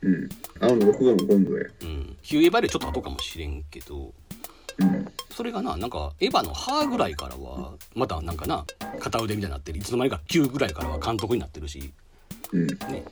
[0.00, 0.28] うん。
[0.58, 1.66] 青の6号もゴムロや。
[1.82, 2.16] うん。
[2.22, 4.12] ヒューエヴァよりちょっと後かもしれんけどうん
[5.30, 8.64] それがななんかエヴァの歯ぐらいからはまたなんかな
[9.00, 11.92] 片腕みたいになってるいつの間にか9ぐらいからは監督になってるし
[12.52, 12.66] うん。
[12.66, 13.04] ね。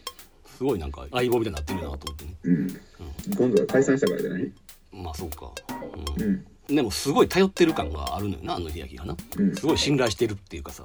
[0.44, 2.34] すごいなんか相棒みたいになってるなと思ってね。
[2.44, 2.80] うん。
[3.36, 4.52] 今度は解散したからじゃない？
[4.92, 5.50] まあそうか、
[6.18, 6.44] ううん。
[6.72, 9.16] ん、でもすごい頼ってる感があるのよなあの秀明がな。
[9.38, 9.56] うん。
[9.56, 10.84] すごい信頼してるっていうかさ。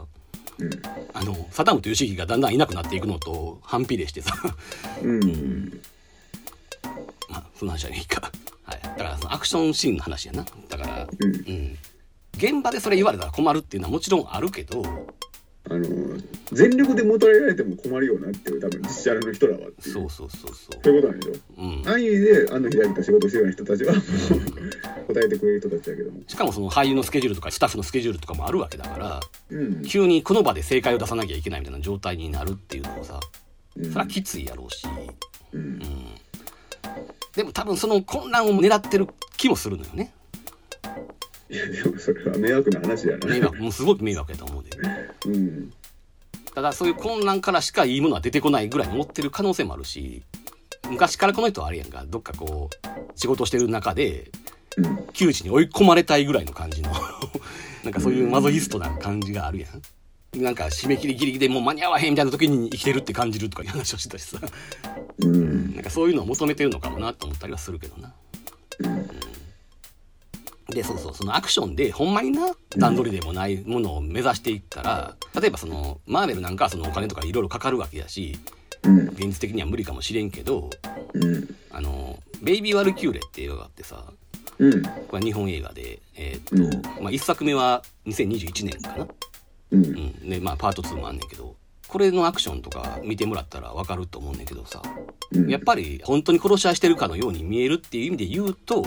[0.57, 0.69] うん。
[1.13, 4.33] あのサダムと義行がだんだんいなくなっていくのと反比例してさ。
[5.03, 5.81] うん。
[7.29, 8.31] まあその話はいいか
[8.65, 8.81] はい。
[8.81, 10.45] だからそのアクションシーンの話やな。
[10.69, 11.35] だからうん。
[11.35, 11.77] うん。
[12.37, 14.83] 現場でそれ言われたら困るっていうのはもちろんあるけど
[15.67, 16.19] あの
[16.51, 20.79] 全力で求められても困るよなっていう多分実写の人らはそうそうそうそう。
[20.83, 21.83] そういうことなんでしょうん。
[21.87, 23.93] ああいう意味であの左と仕事してるような人たちは
[25.07, 26.21] 答えてくれる人たちだけども。
[26.27, 29.81] しかもその俳優のスケジュールとかスタッフのスケジュールとかもあるわけだからうん。
[29.83, 33.19] 急にこの場で正解を出さなきゃいけないみたいな状態になるっていうのもさ
[33.75, 33.85] うん。
[33.85, 34.85] それはきついやろうし、
[35.51, 35.61] うん。
[35.61, 35.81] うん、
[37.35, 40.13] でも多分その混乱を狙ってる気もするのよね。
[41.49, 43.27] いやでもそれは迷惑な話やな。
[43.27, 44.69] 迷惑もうすごく迷惑やと思うで。
[45.27, 45.73] うん。
[46.53, 50.23] ただそういう混乱からしかいいものは出てこないぐらい持ってる可能性もあるし
[50.89, 54.31] 昔からこの人はあれやんかどっかこう仕事してる中で
[54.77, 55.07] うん。
[55.13, 56.91] 窮地に追い込まれたいぐらいの感じの
[57.83, 59.81] なんかそういうマゾヒストな感じがあるやん
[60.35, 64.39] なんか締め切りギリギリでもう間に合わへんみたいな時に生きてるって感じるとかいう話をしてたしさ。
[65.19, 65.73] うん。
[65.73, 68.13] なんかそういうのを求めてるのかもなと思ったりはするけどな。
[68.79, 69.09] うん
[70.69, 78.37] でそうそうそのアクションでほんまにな段取りでもないものを目指していったら例えばそのマーベルなんかはそのお金とかいろいろかかるわけやし
[78.83, 79.07] うん。
[79.09, 80.71] 現実的には無理かもしれんけど
[81.13, 81.55] うん。
[81.71, 84.03] あの「ベイビー・ワルキューレ」って映画があってさ
[84.57, 84.81] うん。
[84.81, 89.07] これは日本映画でえーっと、まあ、1作目は2021年かな、
[89.71, 89.85] うん。
[89.85, 90.29] うん。
[90.29, 91.55] でまあ、パート2もあんねんけど
[91.87, 94.81] これのアクションとか見てもらったら分かると思うねんけどさ
[95.31, 95.49] うん。
[95.49, 98.85] やっぱり本当に殺し合いしてるかのように見えるっていう意味で言うと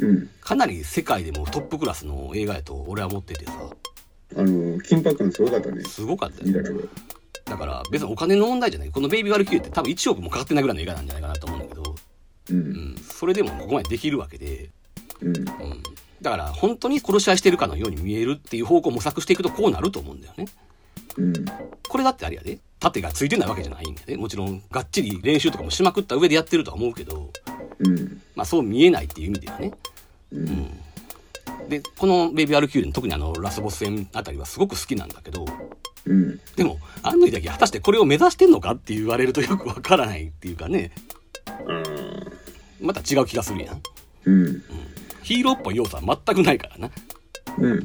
[0.00, 0.28] うん。
[0.40, 3.52] かなり世界でもトップクラスの映画やと俺は思っててさ。
[4.36, 5.82] あの緊迫感すごかったね。
[5.84, 6.62] すごかったよ。
[7.44, 8.90] だから別にお金の問題じゃない。
[8.90, 11.94] この「ベイビー・ワルキューレ」って多分1億もかかってないぐらいの映画なんじゃないかなと思うんだけど、
[12.50, 12.60] ううん
[12.94, 14.70] ん、それでもここまでできるわけで、
[15.22, 15.36] うん。
[15.36, 15.44] うん、
[16.20, 20.46] だから本当に殺し合いしてるかのように見えるっていう方向を模索していくとこうなると思うんだよね。
[21.16, 21.32] うん。
[21.88, 22.58] これだってあれやで。
[22.80, 24.16] 盾がついてないわけじゃないんだよね。
[24.16, 27.30] もちろんがっちり練習とかもしまくった上でやってるとは思うけど。
[27.80, 28.22] うん。
[28.36, 29.72] まあそう見えないっていう意味ではね。
[30.32, 30.70] うん。
[31.68, 35.44] でこの「ベイビー・ワルキューレ」の特にあのラスボス戦あたりはすごく好きなんだけど。
[36.06, 36.40] うん。
[36.56, 40.92] でも安野秀明果たしてこれを目指してんのかって言われるとよくわからないっていうかね。
[41.46, 41.82] ああ
[42.80, 43.82] また違う気がするやん。
[44.24, 44.62] うん
[45.28, 46.90] ヒーローっぽい要素は全くないからな。
[47.58, 47.82] うん。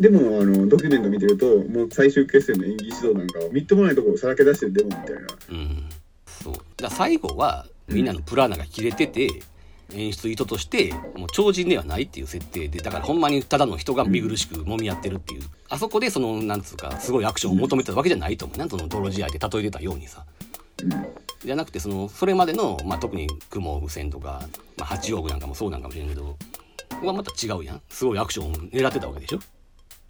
[0.00, 5.20] でもあのドキュメント見てるともう最終決戦の演技指導なんかはみっともないところをさらけ出してるデモみたいな。
[5.50, 5.84] うん。
[6.24, 6.54] そう。
[6.78, 9.28] だ最後はみんなのプラーナが切れてて
[9.92, 15.42] 演出意図としてもう超人ではないっていう設定でだからほんまにただの人が見苦しく揉み合ってるっていう。
[15.68, 18.58] あそこでそのなんつうかすごいアクションを求めてたわけじゃないと思う。
[18.58, 20.24] なその泥仕合で例えてたようにさ。
[20.82, 20.90] うん。
[21.44, 24.42] じゃなくてそのそれまでの、まあ、特にクモオーグ戦とか、
[24.78, 26.36] まあ、八王子なんかもそうなんかもしれんけど
[27.06, 27.82] はまた違うやん。
[27.88, 29.40] すごいアクションを狙ってたわけでしょ？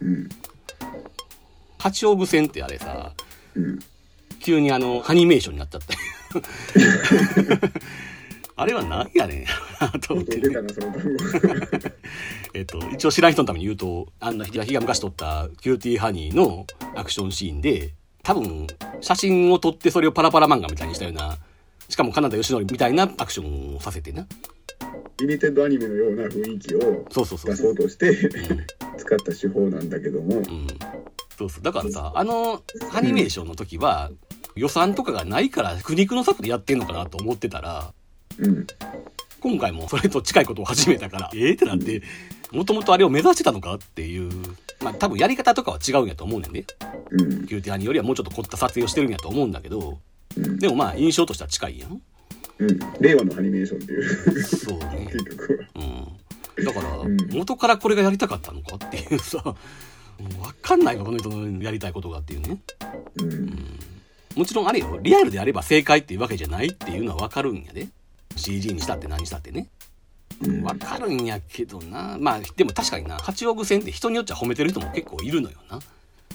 [0.01, 0.29] うん。
[1.79, 3.13] 八王子戦ってあれさ
[3.55, 3.79] うん。
[4.41, 5.95] 急にあのアニメーションになっちゃった
[8.57, 9.45] あれは何やねん。
[9.81, 10.49] なと思ってね。
[12.55, 18.67] えっと、一応知らん人のために言うと、あの、秀明が昔撮ったキューティーハニーのアクションシーンで、多分、
[19.01, 21.39] 写真を撮ってそれをパラパラ漫画みたいにしたような、
[21.89, 24.27] しかもカナダ吉典みたいなアクションをさせてな。
[25.23, 27.25] リミテッドアニメのような雰囲気を出そ。
[27.25, 30.67] そううとしてうん使った手法なんだけども、うん。
[31.39, 31.63] そうそう。
[31.63, 32.63] だからさ、あの、
[32.93, 34.11] アニメーションの時は、
[34.55, 37.95] 予算とかがないから苦肉の策でやってんのかなと思ってたら、
[38.39, 38.67] うん、
[39.41, 42.03] 今回もそれと近いことを始めたから、ええってなって、
[42.51, 44.31] もともとあれを目指してたのかっていう、
[44.83, 46.65] まあ多分やり方とかは違うんやと思うねんね。
[47.11, 50.01] うん、キューティーハニーよりはもうちょっと凝った撮影をしてるんやと思うんだけど、
[50.37, 52.03] うん、でもまあ印象としては近いやん。
[52.59, 55.09] うん、例のアニメーションっていう、そうね。
[55.13, 55.83] 結局は。
[56.57, 56.65] うん。
[56.65, 58.77] だからうん、元からこれがやりたかったのか？
[58.77, 59.55] っていうさ、も
[60.39, 62.59] うわかんないわ、この人のやりたいことがっていうね。
[63.17, 63.79] うん、
[64.37, 67.89] もちろんあれよ、リアルであれば正解っていうわけじゃないっていうのはわかるんやで。
[68.37, 69.67] CG にしたって何したってね。
[70.43, 72.17] うんわかるんやけどな。
[72.19, 75.79] まあ、でも確かにな、八億線って人によっちゃ褒めてる人も結構いるのよな。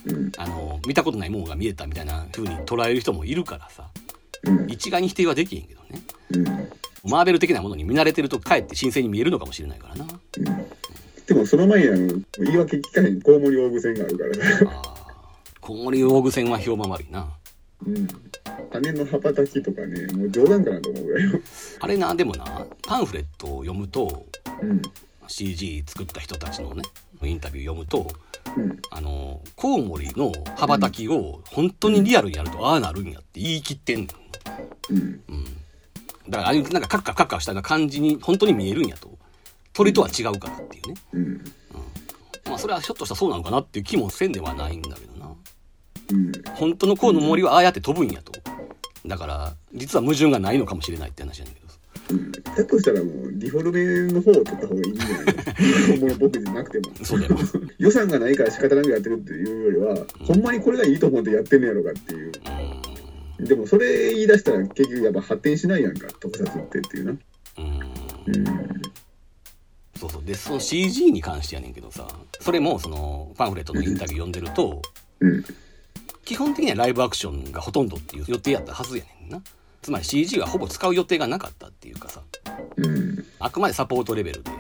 [0.05, 3.87] うん、あの、見たことないものが見えたみたいな風に捉える人もいるからさ。
[4.43, 6.01] うん、一概に否定はできへんけどね。
[6.31, 6.45] うん。
[7.09, 10.07] マーベル的なものに見慣れてるとかえって新鮮に見えるのかもしれないからな。
[11.25, 11.97] でもその前にあの
[12.39, 15.07] 言い訳聞かへんコウモリ大具線があるから、ああ。
[15.59, 17.27] コウモリ大具線は評判悪いな。
[17.85, 18.07] うん、
[18.71, 21.39] 羽の羽ばたきとかねもう冗談かなと思うぐらいよ、
[21.79, 24.25] あれな、でもな、パンフレットを読むと、
[24.61, 24.81] うん、
[25.27, 26.81] CG 作った人たちのね、
[27.21, 28.07] インタビュー読むと、
[28.55, 34.07] うん、あの、コウモリの羽ばたきを本当にリアルにやるとああなるんやって言い切ってんの。
[34.89, 35.21] うん、うん。
[36.29, 39.17] だからあなんかカッカカッカしたような感じに本当に見えるんやと。
[39.73, 40.93] 鳥とは違うからっていうね。
[41.13, 41.41] うん、
[42.45, 45.31] まあそれはひょっとしたらそうなのかなっていう気もせんではないんだけどな。
[46.11, 48.31] うん、本当のコウの森はああやって飛ぶんやと。
[49.05, 51.67] だから、実は矛盾がないのかもしれないって話なんだけど。
[52.09, 52.31] うん。
[52.31, 56.95] だとしたらもうディフォルメの方を取った方がいいんじゃないのもう僕じゃなくても。
[57.03, 57.37] そうだよ。
[57.77, 62.27] 予算がないから仕方なくやってるっていうよりは、ほんまにこれがいいと思ってやってんのやろかっていう。
[62.29, 62.31] う
[63.39, 67.11] でもそれ言い出したら結局やっぱ発展しないやんか、特撮ってっていうな。
[67.11, 67.19] ん。
[67.57, 67.67] うん。
[68.35, 68.45] うん。
[69.97, 70.23] そうそう。
[70.23, 72.07] で、その CG に関してやねんけどさ、
[72.39, 74.81] それもそのパンフレットのインタビュー読んでると、
[75.19, 75.43] うん。
[76.23, 79.41] 基本的にはライブアクションがほとんどっていう予定やったはずやねんな。
[79.81, 82.21] つまり CG はほぼ使う予定がなかったっていうかさ、
[82.75, 83.25] うん。
[83.39, 84.51] あくまでサポートレベルで。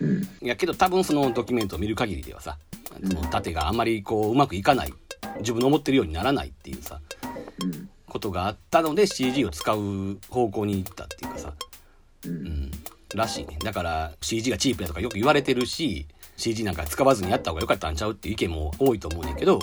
[0.00, 0.28] うん。
[0.40, 2.58] やけど多分そのドキュメントを見る限りではさ、
[3.02, 4.94] その縦があんまりこううまくいかない、
[5.40, 7.00] 自分の思ってるようにならないっていうさ、
[7.62, 7.88] うん。
[8.14, 11.52] ことがあったので CG を使う方向に行ったっていうかさ、
[12.24, 12.28] う。
[12.28, 12.70] うんん、
[13.12, 13.58] らしいね。
[13.64, 16.06] だから CG がチープやとかよく言われてるし、
[16.36, 19.58] CG なんか使わずにやった方が良かったんちゃうっていう意見も多いと思うねんけど、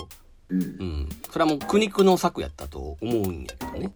[0.50, 0.64] うんう。
[0.66, 1.08] ん。
[1.30, 3.90] それはもう苦肉の策やったと思うんやけどね。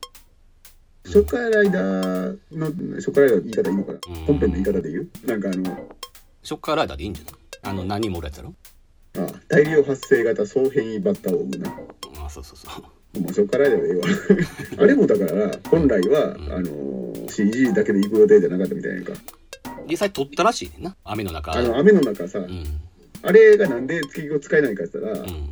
[1.05, 3.99] ショッカーライダーの、ショッカーライダーの言い方いいのかな？
[4.09, 5.09] うん本編の言い方で言う？
[5.27, 5.89] なんかあの、
[6.43, 7.35] ショッカーライダーでいいんじゃない？
[7.63, 8.55] あの、何人もおるやつやろ？
[9.19, 11.71] あ大量発生型総変異バッターを生むな。
[12.25, 12.85] あそうそうそう。
[13.21, 14.05] もうショッカーライダーでええわ。
[14.85, 19.13] あれもだから、本来は、あの、CG だけで行く予定じゃなかったみたいやんか。
[19.89, 20.97] 実際撮ったらしいねんな。
[21.05, 21.53] 雨の中。
[21.53, 22.65] あの、雨の中さ、うん。
[23.23, 25.51] あれがなんで結局使えないかって言ったら、うん。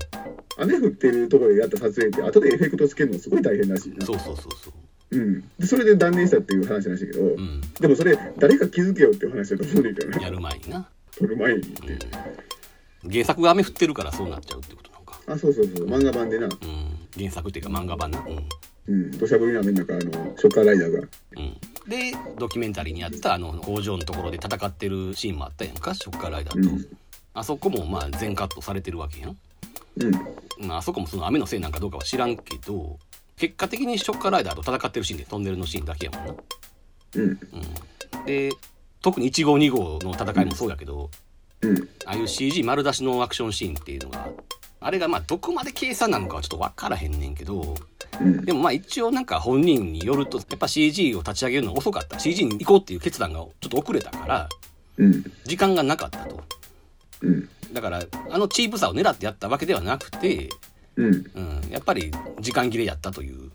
[0.59, 4.07] 雨降ってるところでやった撮影って、後でエフェクトつけるのすごい大変らしいな。
[4.07, 5.17] そうそうそうそう。
[5.17, 5.41] うん。
[5.59, 7.61] で、それで断念したっていう話らしいけど、うん。
[7.81, 10.19] でもそれ、誰か気づけよっていう話だと思うねんけどね。
[10.23, 10.89] やる前にな。
[11.17, 11.93] 撮る前にっうて。
[11.95, 13.11] ん。
[13.11, 14.94] 原作が雨降ってるからそうなっちゃうってこと。
[15.27, 16.53] あ、そうそうそう、漫画版でな、うん。
[17.17, 18.19] 原作っていうか漫画版な。
[18.21, 18.49] うん。
[18.87, 21.09] うん、土砂降りの雨の中、あの、ショッカーライダーが、うん。
[21.89, 26.69] で、ドキュメンタリーにあったあの工場のところで戦ってるシーンもあったやんか、ショッカーライダーと。
[26.69, 26.87] うん
[27.35, 29.37] あそこもまあ全カットされてるわけやん。
[29.97, 32.99] うん、まああそこもその雨のせいなんかどうかは知らんけど、
[33.37, 36.35] 結果的にショッカーライダーと戦ってるシーンでトンネルのシーンだけやもんな。
[37.17, 37.39] うん、
[38.25, 38.53] で、
[39.03, 41.11] 特に1号2号の戦いもそうやけど、
[41.65, 44.29] うん、ああいう CG 丸出しのアクションシーンっていうのが、
[44.81, 47.75] あれがまあどこまで計算なのかはちょっとわからへんねんけど、
[48.21, 52.19] うん、でもまあ一応なんか本人によると、やっぱ CG を立ち上げるのが遅かった。
[52.19, 54.49] CG に行こうっていう決断がちょっと遅れたから、
[54.99, 56.43] うん、時間がなかったと。
[57.23, 60.51] うん、だから、あのチープさを狙ってやったわけではなくて、
[60.97, 63.51] うん、うん、やっぱり時間切れやったという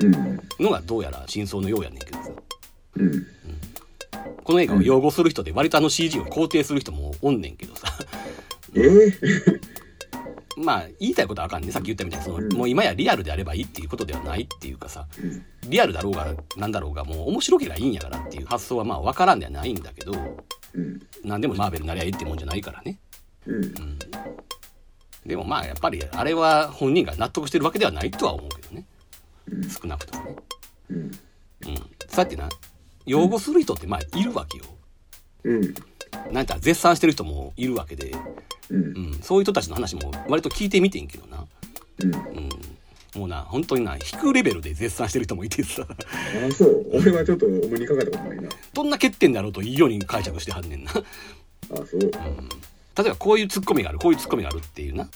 [0.00, 2.30] うん、のがどうやら真相のようやねんけどさ。
[2.96, 3.26] うん、
[4.42, 7.86] この映画を擁護する人で割とあの CG を肯定する人もおんねんけどさ。
[8.74, 9.60] えー、
[10.56, 12.52] まあ言いたいことはあかんねさっき言ったみたいにその、うん。
[12.52, 20.12] もう今やリアルであればいいっていうことではないっていうかさうん、リアルだろうがなんだろうがもう面白けりゃいいんやからっていう発想はまあ分からんではないんだけど
[20.74, 22.98] うん、何でもマーベルになりゃいいってもんじゃないからね、
[23.46, 23.98] うん、うん、
[25.26, 28.84] でもまあやっぱりあれは本人が納得してるわけではないとは思うけどね。
[29.50, 29.70] うん。
[29.70, 30.36] 少なくともね。
[30.90, 31.10] うん、うん。
[31.10, 31.12] そ
[31.70, 31.78] う
[32.18, 32.48] やってな
[33.06, 34.64] 擁護する人ってまあいるわけよ。
[35.44, 35.60] うん。
[36.26, 38.14] なんやったら絶賛してる人もいるわけで、
[38.70, 39.16] うんう。
[39.16, 41.44] ん、そういう人たちの話も割と聞いてみてんけどな。
[42.02, 42.14] うん。
[42.14, 42.48] うん。
[43.14, 46.86] もうな、本当にな、低レベルで絶賛してる人もいてさ、ああ、そう。
[46.92, 48.48] 俺はちょっとお目にかかったことないな。
[48.72, 50.90] どんな欠点であろうといいように解釈してはんねんな。
[50.90, 52.00] ああ、そう。
[52.00, 52.08] 例
[53.06, 55.08] えばこういうツッコミがある、こういうツッコミがあるっていうな。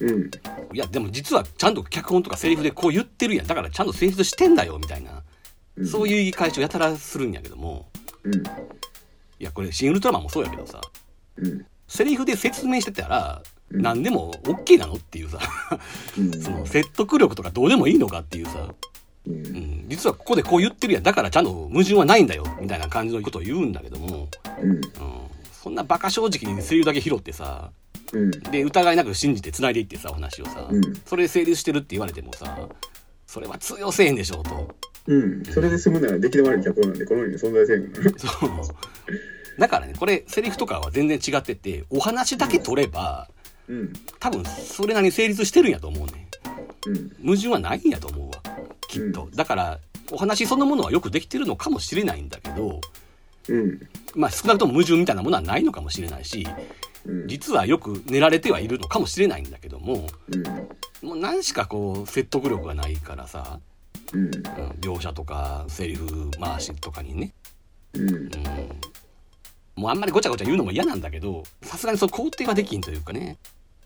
[0.00, 0.30] うん。
[0.72, 3.46] いや、でも実はちゃんと脚本とかセリフでこう言ってるやん。
[3.46, 5.22] だからちゃんと成立してんだよ、みたいな。
[5.76, 7.86] うんそういう言い返しをやたらするんやけども、
[8.24, 8.34] うん。
[8.34, 8.40] い
[9.40, 10.80] や、これ、シン・ウルトラマンもそうやけどさ、
[11.36, 11.66] うん。
[11.86, 15.40] セリフで説明してたら、うん何でも OK なのっていうさ、
[16.16, 16.30] うん。
[16.40, 18.74] その説得力とかどうでもいいのかっていうさ、
[19.26, 19.30] う。
[19.30, 21.02] うんん、実はここでこう言ってるやん。
[21.02, 24.28] だからちゃんと矛盾はないんだよ、みたいな感じのことを言うんだけども、
[24.62, 24.70] うん。
[24.70, 24.80] うん、
[25.52, 27.72] そんなバカ正直にセリフだけ拾ってさ、
[28.12, 28.30] うん。
[28.30, 32.68] で、疑いなく信じて繋いでいってさ、お話をさ、うんそれで成立してるって言われてもさ、
[33.26, 34.76] それは通用せえへんでしょうと。
[35.06, 35.44] うん。
[35.44, 37.92] それで済むなら出来の悪い脚本なんで、この世に存在せん。
[38.16, 39.60] そう。
[39.60, 43.28] だからね、これ、セリフとかは全然違ってて、お話だけ取れば、
[43.68, 43.92] うん。
[44.20, 46.28] 多分、それなりに成立してるんやと思うね。
[46.86, 47.10] うん。
[47.24, 48.42] 矛盾はないんやと思うわ。
[48.88, 49.28] きっと。
[49.34, 49.80] だから、
[50.12, 52.80] お話そのものはよくできてるのかもしれないんだけど、
[53.48, 53.80] うん。
[54.14, 56.46] まあ少なくとも矛盾みたいなものはないのかもしれないし、
[57.04, 57.28] うん。
[57.28, 61.08] 実はよく練られてはいるのかもしれないんだけども、うん。
[61.08, 63.60] もう何しかこう、説得力がないからさ、
[64.12, 64.24] うん。
[64.24, 64.32] うん
[64.80, 67.32] 描写とか、セリフ回しとかにね、
[67.94, 68.08] うん。
[68.08, 68.30] うん
[69.76, 73.36] もうあんまりごちゃごちゃ言うのも嫌なんだけど、さすがにそう肯定はできんというかね。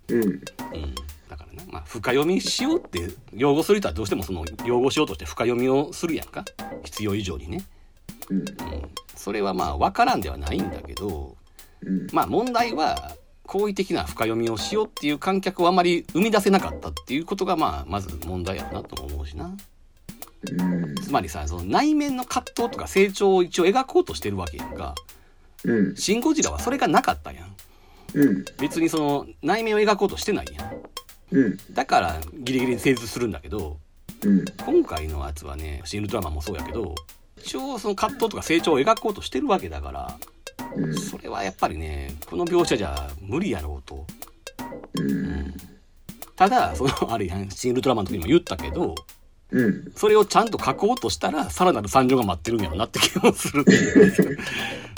[0.08, 0.22] うん。
[0.22, 0.40] うん。
[1.28, 6.44] だからね、まあ、深読みしようって、擁護する人はどうしてもその、擁護しようとして深読みをするやんか。
[6.84, 7.64] 必要以上にね。
[8.28, 8.38] うん。
[8.38, 8.46] うん。
[9.16, 11.36] それはまあ、わからんではないんだけど、
[11.82, 12.06] うん。
[12.12, 19.56] まあ問題は、好意的な深読みをしようっていう観客をあまり生み出せなかったっていうことが、まあ、まず問題やろなとも思うしな。
[20.48, 20.94] うん。
[20.96, 24.94] つまりさ、その内面の葛藤とか成長を一応描こうとしてるわけやんか。
[25.64, 25.96] うん。
[25.96, 27.54] シン・ゴジラはそれがなかったやん。
[28.14, 28.44] うん。
[28.58, 30.82] 別にその内面を描こうとしてないやん。
[31.32, 31.58] うん。
[31.72, 33.78] だからギリギリ成立するんだけど、
[34.22, 34.44] うん。
[34.64, 36.94] 今回のやつはね、シン・ウルトラマンもそうやけど、
[37.38, 40.18] 一応その葛藤とか成長を描こうとしてるわけだから、
[40.74, 40.96] うん。
[40.96, 44.06] それはやっぱりね、この描写じゃ無理やろうと。
[44.94, 45.54] うん。
[46.36, 48.94] ただ、その、あるやん、シン・ウルトラマンの時にも言ったけど、
[49.52, 49.92] うん。
[49.94, 53.66] それをちゃんと書こうとしたら、さらなる惨状が待ってるんやろなって気もするう。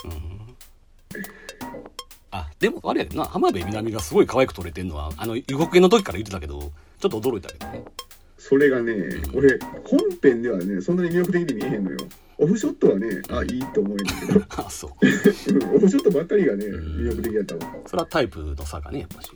[0.06, 0.32] うん
[2.34, 7.84] あ、でも、あれやけどな、浜辺美波がすごい可愛く撮れてんのは、あの、予告編の時から言ってたけど、ちょっと驚いたけどね。
[8.38, 8.94] それがね、
[9.34, 11.98] 俺、本編ではね、そんなに魅力的に見えへんのよ。
[12.42, 14.90] オフショットはね、あ、いいと思うんだけど、 あ、そう。
[15.00, 17.60] うんオフショットばっかりがね、魅力的やったわ。
[17.86, 19.30] それはタイプの差がね、やっぱし。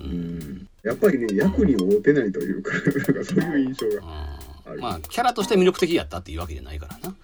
[0.00, 0.04] う。
[0.04, 0.68] うんん。
[0.84, 4.36] やっぱりね、役に合うてないというか、 なんかそういう印象が。
[4.74, 7.16] うんまあ、キャラとして魅力的やったっていうわけじゃないからな。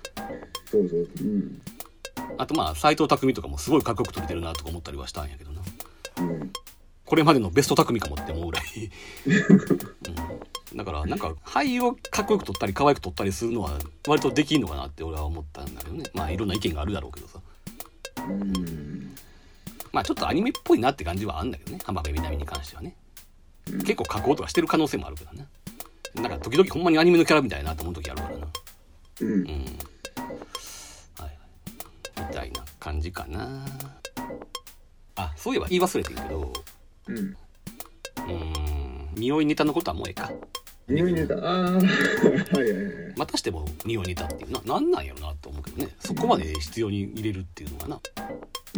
[0.70, 1.08] そうそう。
[1.20, 1.62] うん。
[2.36, 5.62] あとまあ、斎藤匠とかもすごいかっこよく撮れてるなとか思ったりはしたんやけどな。
[6.18, 6.52] うん。
[7.08, 8.64] これまでのベスト匠かもって思うぐらい、
[10.70, 16.04] うん、だからなんか俳優をかっこよく撮ったり可愛く撮ったりするのは割とできんのかなって俺は思ったんだけどね。
[16.12, 17.40] まあいろんな意見があるだろうけどさ。
[18.28, 19.14] うん。
[19.90, 21.78] まあちょっとアニメっぽいなって感じはあるんだけどね。
[21.84, 22.94] 浜辺美波に関してはね。
[23.78, 25.46] 結構加工とかしてる可能性もあるけどね
[26.14, 28.46] なんか時々ほんまにアニメのキャラみたいなと思う時あるからな。
[29.20, 29.30] うん。
[29.30, 29.46] うん。
[29.46, 29.58] はい
[31.20, 31.34] はい。
[32.28, 33.64] みたいな感じかな。
[35.16, 36.52] あそういえば言い忘れてるけど
[37.08, 37.16] うん。
[37.16, 40.30] うーん匂いネタのことはもうええか
[40.88, 43.14] 匂いネタ、ああ、 はいはいはい。
[43.16, 48.00] またしても匂いネタっていうななんなんやろなと思うけどねそこまで必要に入れるっていうのがない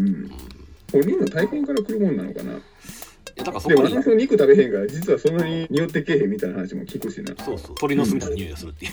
[0.01, 0.31] うん。
[0.93, 2.61] 本人の体験から来るもんなのかな。
[3.41, 7.35] やだからそでも私の肉食べへんから、実はそんなに匂ってけえへんみたいな話も聞くしな。
[7.45, 8.93] そうそう鳥の巣みたいな匂いがするっていう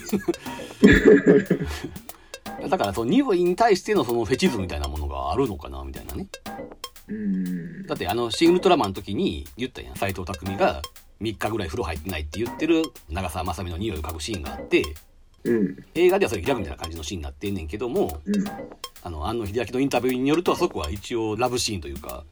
[2.69, 6.57] だからその匂いに対してのそのフェチズムみたいなものがあるのかなみたいなねうん。
[7.87, 10.81] だってあの「シン・ウルトラマン」の時に言ったやん斎藤工が
[11.21, 14.83] 3日ぐらい風呂入ってないって言ってる長澤まさみの匂いを嗅ぐシーンがあって
[15.43, 15.85] うん。
[15.95, 18.43] 映画ではそれギャグみたいな感じのシーンになってんねんけどもうん。
[19.03, 22.23] あの庵野秀明のインタビューによるとそこは一応ラブシーンというか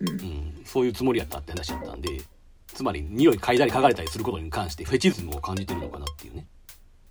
[0.00, 0.12] うんう。
[0.12, 2.20] ん、そういうつもりやったって話やったんで
[2.68, 6.46] つまり匂い嗅いだり嗅がれたりすることに関してフェチズムを感じてるのかなっていうね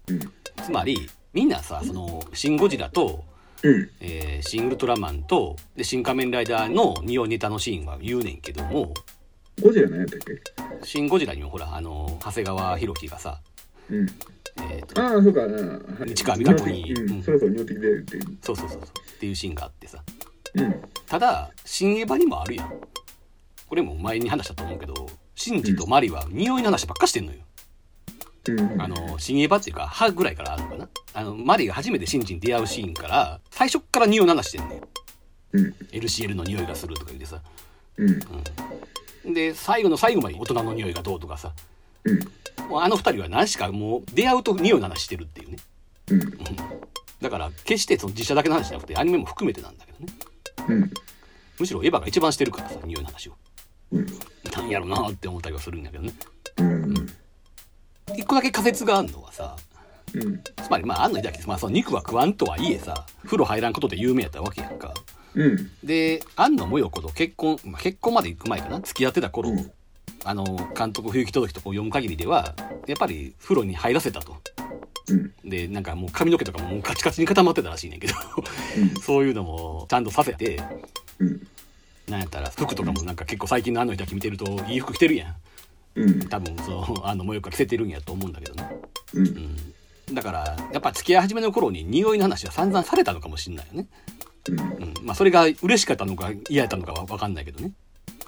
[0.08, 0.20] うん。
[0.64, 3.24] つまりみんなさその「シン・ゴジラ」と
[3.64, 3.90] うん。
[4.02, 8.94] 「えーシン・ウルトラマンと」で「新仮面ライダー」の匂いネタのシーンは言うねんけども
[9.62, 10.42] ゴジラ何やったっけ
[10.88, 13.40] 「シン・ゴジラ」にもほらあの長谷川博己がさ
[13.90, 14.08] うん。
[14.62, 16.06] えーとああ、そうかな。
[16.06, 17.24] 市川美香子にううんん。
[17.24, 18.38] そろそろ匂ってきてるっていう。
[18.42, 20.04] そうそうそうそうっていうシーンがあってさ
[20.56, 20.76] うん。
[21.08, 22.74] ただ新エヴァにもあるやん
[23.68, 27.40] これも前に話したと思うけどシンジとマリは匂いの話ばっかしてんのよ
[28.78, 30.90] あの、新エヴァっていうか、歯ぐらいからあるのかな。
[31.14, 34.82] あの、マリが初めてシンジに出会うシーンから、最初っから匂いの話してんねん。
[35.54, 35.76] うん。
[35.92, 37.42] LCL の匂いがするとか言ってさ。
[37.98, 38.06] う
[39.30, 39.34] ん。
[39.34, 41.54] で、最後の最後まで大人の匂いがどうとかさ。
[42.04, 42.20] うん。
[42.70, 45.58] もうあの二人は何しかもう出会うと匂いの話してるっていうね。
[46.12, 46.20] うん。
[47.22, 50.14] だから、決してその実写だけの話じゃなくて、アニメも含めてなんだけどね。
[50.70, 50.92] うん。
[51.60, 53.34] むしろエヴァが一番してるからさ、匂いの話を。
[53.92, 54.06] うん。
[54.56, 56.14] なんやろなって思ったりはするんだけどね。
[56.58, 56.94] うん。
[58.16, 59.56] 一個だけ仮説があるのはさ、
[60.14, 60.42] うん。
[60.44, 64.94] つまりまあ、安野秀明、まあその肉は食わんとはいえさ、風呂入らんことで有名やったわけやんか。
[65.36, 65.72] うん。
[65.84, 69.72] で、安野もよこと結婚、まあ、結婚まで行く前かな付き合ってた頃、うん
[70.26, 70.44] あの、
[70.78, 72.54] 監督不行き届きとこう読む限りでは、
[72.88, 74.38] やっぱり風呂に入らせたと。
[75.10, 75.50] うん。
[75.50, 78.14] で、なんかもう髪の毛とかももうカチカチに固まってたらしいねんけど、
[79.02, 80.62] そういうのもちゃんとさせて、
[81.20, 81.48] うん。
[82.08, 85.36] なんやったら服とかもなんか結構最近の安野秀明見てるといい服着てるやん。
[86.00, 86.30] うん。
[86.30, 88.70] 多分その、あの、もよか着せてるんやと思うんだけどね。
[89.14, 89.28] うん。
[89.28, 90.16] うん。
[90.16, 93.88] だから、やっぱ付き合い始めの頃に匂いの話は散々されたのかもしんないよね。
[94.50, 94.60] うん。
[94.60, 94.94] うん。
[95.04, 97.72] まあそれが嬉しかったのか嫌やったのかはわかんないけどね。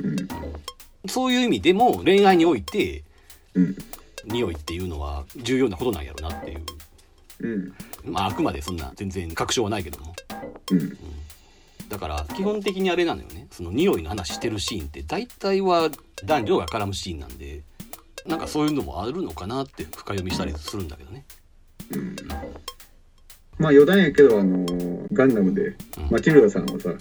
[0.03, 1.09] うん。
[1.09, 3.03] そういう意味でも恋愛において
[3.53, 3.75] うん。
[4.25, 6.61] 匂いっていうのは重要なことなんやろなっていう。
[7.39, 7.73] うん。
[8.03, 10.13] まああくまでそんな全然確証はないけども。
[10.71, 10.97] うん。
[11.91, 13.47] だから基本的にあれなのよね。
[13.51, 15.89] その匂いの話してるシーンって大体は
[16.23, 17.63] 男女が絡むシーンなんで、
[18.25, 21.25] なんかそういうのもあるのかなって深読みしたりするんだけどね。
[23.59, 24.65] まあ余談やけど、あの、
[25.11, 25.75] ガンダムで、
[26.09, 26.97] マチルダさんをさ、うん。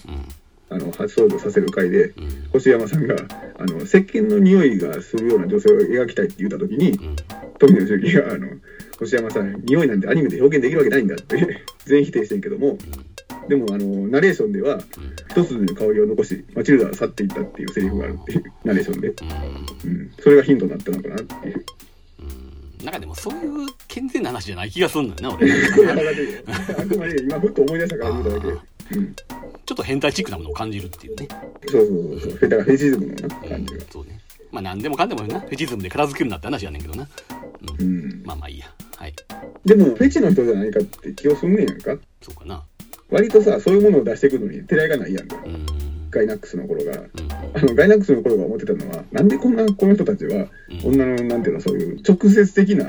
[0.69, 2.49] あの、初登場させる回で、うん。
[2.51, 3.15] 星山さんが、
[3.57, 7.15] あの、石鹸の匂いがするような女性を描きたいって言った時に、うん。
[7.59, 8.47] 富野周樹が、あの、
[8.99, 12.77] 星山さん、匂いなんてアニメで表現できるわけないんだって全否定してんけども、
[13.51, 14.79] でも、あの、ナレーションでは、
[15.29, 19.09] 一つの香りを残し、マチルダは去っていったっていうセリフがあるっていう、ナレーションで。
[19.09, 19.11] う
[19.89, 19.91] ん。
[19.91, 20.11] うん。
[20.17, 21.65] それがヒントになったのかなっていう。
[22.79, 22.85] うん。
[22.85, 25.51] なんかでもそういう健全な話じゃない気がするのよな、俺。
[25.51, 28.47] あくまで 今ふっと思い出したから言うただけ。
[28.95, 29.15] うん。
[29.65, 31.27] ちょっと変態チックなものを感じるっていうね。
[31.67, 31.87] そう
[32.21, 32.49] そうそう。
[32.49, 33.81] だからフェチズムの感じが。
[33.91, 34.17] そうね。
[34.49, 37.03] まあ何でもかんでもな、フェチズムで片付けるなって話やねんけどな。
[37.03, 37.07] う。
[37.83, 38.23] うんん。
[38.23, 38.73] まあまあいいや。
[38.95, 39.13] はい。
[39.65, 41.97] でも、フェチの人じゃないかって気をすんねんやんか。
[42.21, 42.63] そうかな。
[43.11, 45.35] 割とさ、そういうものを出していくのに、てらいがないやんか。
[45.45, 45.65] うん。
[46.09, 46.91] ガイナックスの頃が。
[46.91, 47.07] うん。
[47.53, 52.85] あの、ガイナックスの頃が思ってたのは、なんでこんな、この人たちは、うん女の、なんていうの、そういう直接的な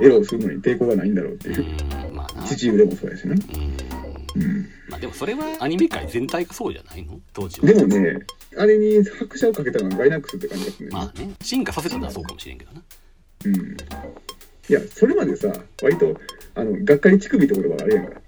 [0.00, 0.04] うん。
[0.04, 1.64] エロをするのに抵抗がないんだろうっていう。
[2.08, 2.14] うん。
[2.14, 2.46] まあな。
[2.46, 3.34] 父上でもそうやしね。
[4.34, 4.42] うん。
[4.42, 4.66] うん。
[4.88, 7.18] まあでもそれはアニメ界全体がそうじゃないの？
[7.32, 7.66] 当時は。
[7.66, 8.18] でもね、
[8.56, 10.94] あれに拍車をかけたのはガイナックスって感じがするね。
[10.94, 12.82] まあね、進化させたのはそうかもしれんけどな。
[13.46, 13.54] うん。
[14.68, 15.52] いや、それまでさ、
[15.82, 16.16] 割と、
[16.54, 18.21] あの、がっかり乳首って言葉があるやんか。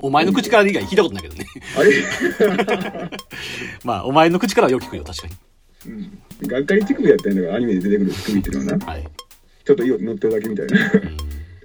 [0.00, 1.46] お前の口から以外聞いたことないけどね。
[1.76, 3.10] あれ？
[3.84, 5.34] まあ、お前の口からはよく聞くよ、確かに。
[6.40, 6.48] うん。
[6.48, 9.04] がっかり乳首やったんだから、アニメで出てくる乳首っていうのはな、はい。
[9.64, 10.90] ちょっと色乗ってるだけみたいな。
[10.92, 11.16] うん。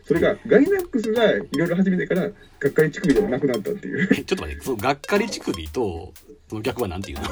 [0.06, 4.08] それが、ガイナックスがいろいろ始めてから、がっかり乳首ではなくなったっていう。
[4.12, 6.14] えちょっと待って、そのがっかり乳首と、
[6.50, 7.24] その逆はなんていうの？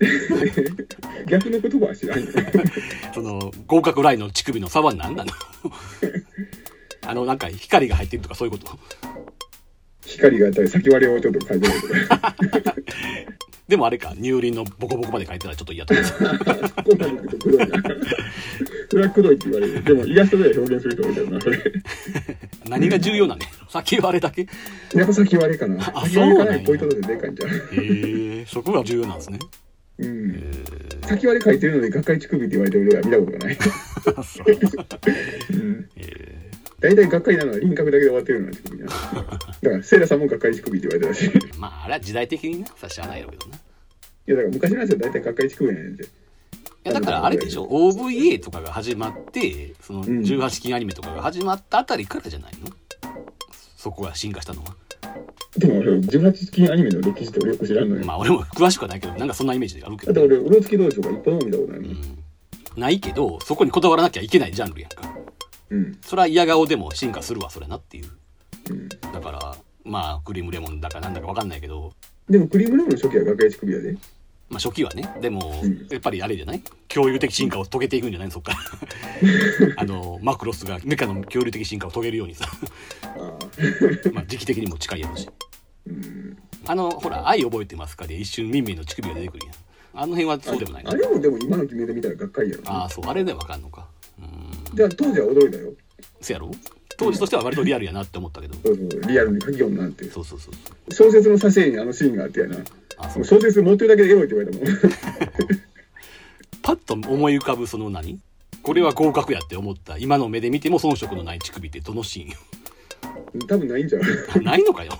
[1.28, 2.26] 逆の言葉は知らんよ。
[3.14, 5.32] その、合格ラインの乳首の差は何なの？
[7.06, 8.78] あの、なんか光が入ってるとかそういうこと？
[10.06, 11.72] 光があったり、先割れをちょっと変えてる
[12.08, 12.34] とか。
[13.68, 16.06] でもあれか、乳輪のボコボコまで書いてたらちょっと嫌と思う。
[16.84, 17.82] こんなの言うとくどいな。
[18.90, 19.82] それはくどいって言われる。
[19.82, 21.58] でも、イラストで表現すると思うけどな、それ。
[22.68, 24.46] 何が重要なんね先はあれだけへ
[24.94, 25.80] やっぱ先割れかな。
[25.94, 27.50] あそうなんやポイントででかいんじゃん。
[27.72, 29.38] えそこが重要なんですね。
[29.98, 30.64] うん。
[31.02, 33.56] 先割れ書いてるのに、がっかり乳首って言われてる俺は見たことがない。
[34.24, 35.88] そううん。
[35.96, 36.43] え
[36.80, 38.86] 大体がっかりなのは輪郭だけで終わってるような乳首な。
[38.86, 41.58] だから、セイラさんもがっかり乳首って言われてたし。
[41.58, 43.56] まあ、あれは時代的にな、さしゃあないやろうけどな。
[43.56, 43.60] い
[44.26, 46.04] や、だから昔のやつは大体がっかり乳首なんやねんて。
[46.84, 52.68] や、だからあれでしょ ?OVA とかが始まって、そのん18禁アニメとかが始まったあたりからじゃないの？
[53.76, 54.76] そこが進化したのは。
[55.56, 58.04] でも俺、18禁アニメの歴史って俺よく知らんのよ。
[58.04, 60.12] まあ、俺も詳しくはないけど、なんかそんなイメージがあるけど。
[60.12, 61.90] だって俺、うろつき同士とか一本も見たことないもん。
[61.90, 62.18] うん。
[62.76, 65.02] ないけど、そこにこだわらなきゃいけないジャンルやんか。
[65.70, 65.98] うん。
[66.02, 68.10] それは嫌顔でも進化するわ、それなっていう。
[68.70, 68.88] うん。
[68.88, 71.92] だから、まあ、クリームレモンだかなんだかわかんないけど、
[72.28, 73.92] でも、クリームレモンの初期はがっかり乳首やで。
[74.50, 76.62] まあ初期はね、でもうん、やっぱりあれじゃない？
[76.88, 78.28] 恐竜的進化を遂げていくんじゃない？
[78.28, 78.58] のそっから。
[79.76, 82.46] あの、マクロスがメカの恐竜的進化を遂げるようにさ。
[84.12, 85.28] まあ時期的にも近いやろうし。
[85.86, 86.38] うん。
[86.66, 89.54] あの、ほら、愛覚えてますかで一瞬ミンミンの乳首が出てくるやん。
[89.96, 92.62] あの辺はそうでもないのあれもでも今の目で見たらがっかりやろ。
[92.66, 93.86] ああ、そう、あれでわかんのか。
[94.70, 94.76] うん。
[94.76, 95.72] じゃあ当時は驚いたよ。
[96.20, 96.50] せやろ？
[96.96, 98.54] 当時としては割とリアルやなって思ったけど。
[98.64, 100.04] そうそう、リアルに書き読むなんて。
[100.10, 101.10] そうそうそうそう。
[101.10, 102.56] 小説の挿絵にあのシーンがあってやな。
[103.24, 105.60] 小説持ってるだけでエロいって言われたもん。
[106.62, 108.18] パッと思い浮かぶその何？
[108.62, 112.28] これは合格やって思った今の目で見ても遜色のない乳首ってどのシーン？
[112.30, 112.36] よ
[113.46, 114.40] 多分ないんじゃう？
[114.42, 114.92] ないのかよ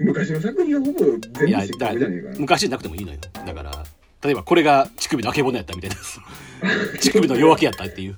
[0.00, 3.84] 昔の作品はほぼい全や部失だ格じゃねえかな昔なくてもいいのよだから
[4.22, 5.96] 例えばこれが乳首のあけぼのやったみたいな
[7.00, 8.16] 乳首の夜明けやったっていう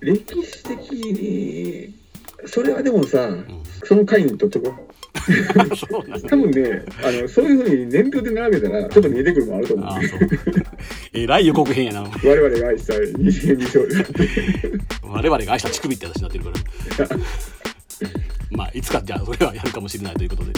[0.00, 1.94] 歴史的に
[2.46, 3.28] それはでもさ、
[3.84, 4.74] その回にとっとこ
[6.28, 9.86] 多分ねあのそういうふうに年表で並べたらちょっと見えてくるのもあると思う。
[9.86, 10.18] ああそう。
[11.14, 12.02] えらい予告編やな。
[12.02, 14.04] 我々が愛した二次元美少女
[15.02, 16.56] 我々が愛した乳首って話になってるから。
[18.50, 20.56] まあいつかじゃあそれはやるかもしれないということで、はい。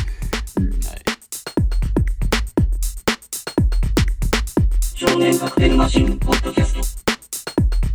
[4.94, 7.08] 少年カクテルマシンポッドキャスト。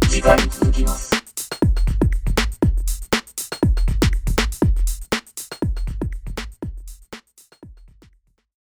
[0.07, 1.12] 次回続きます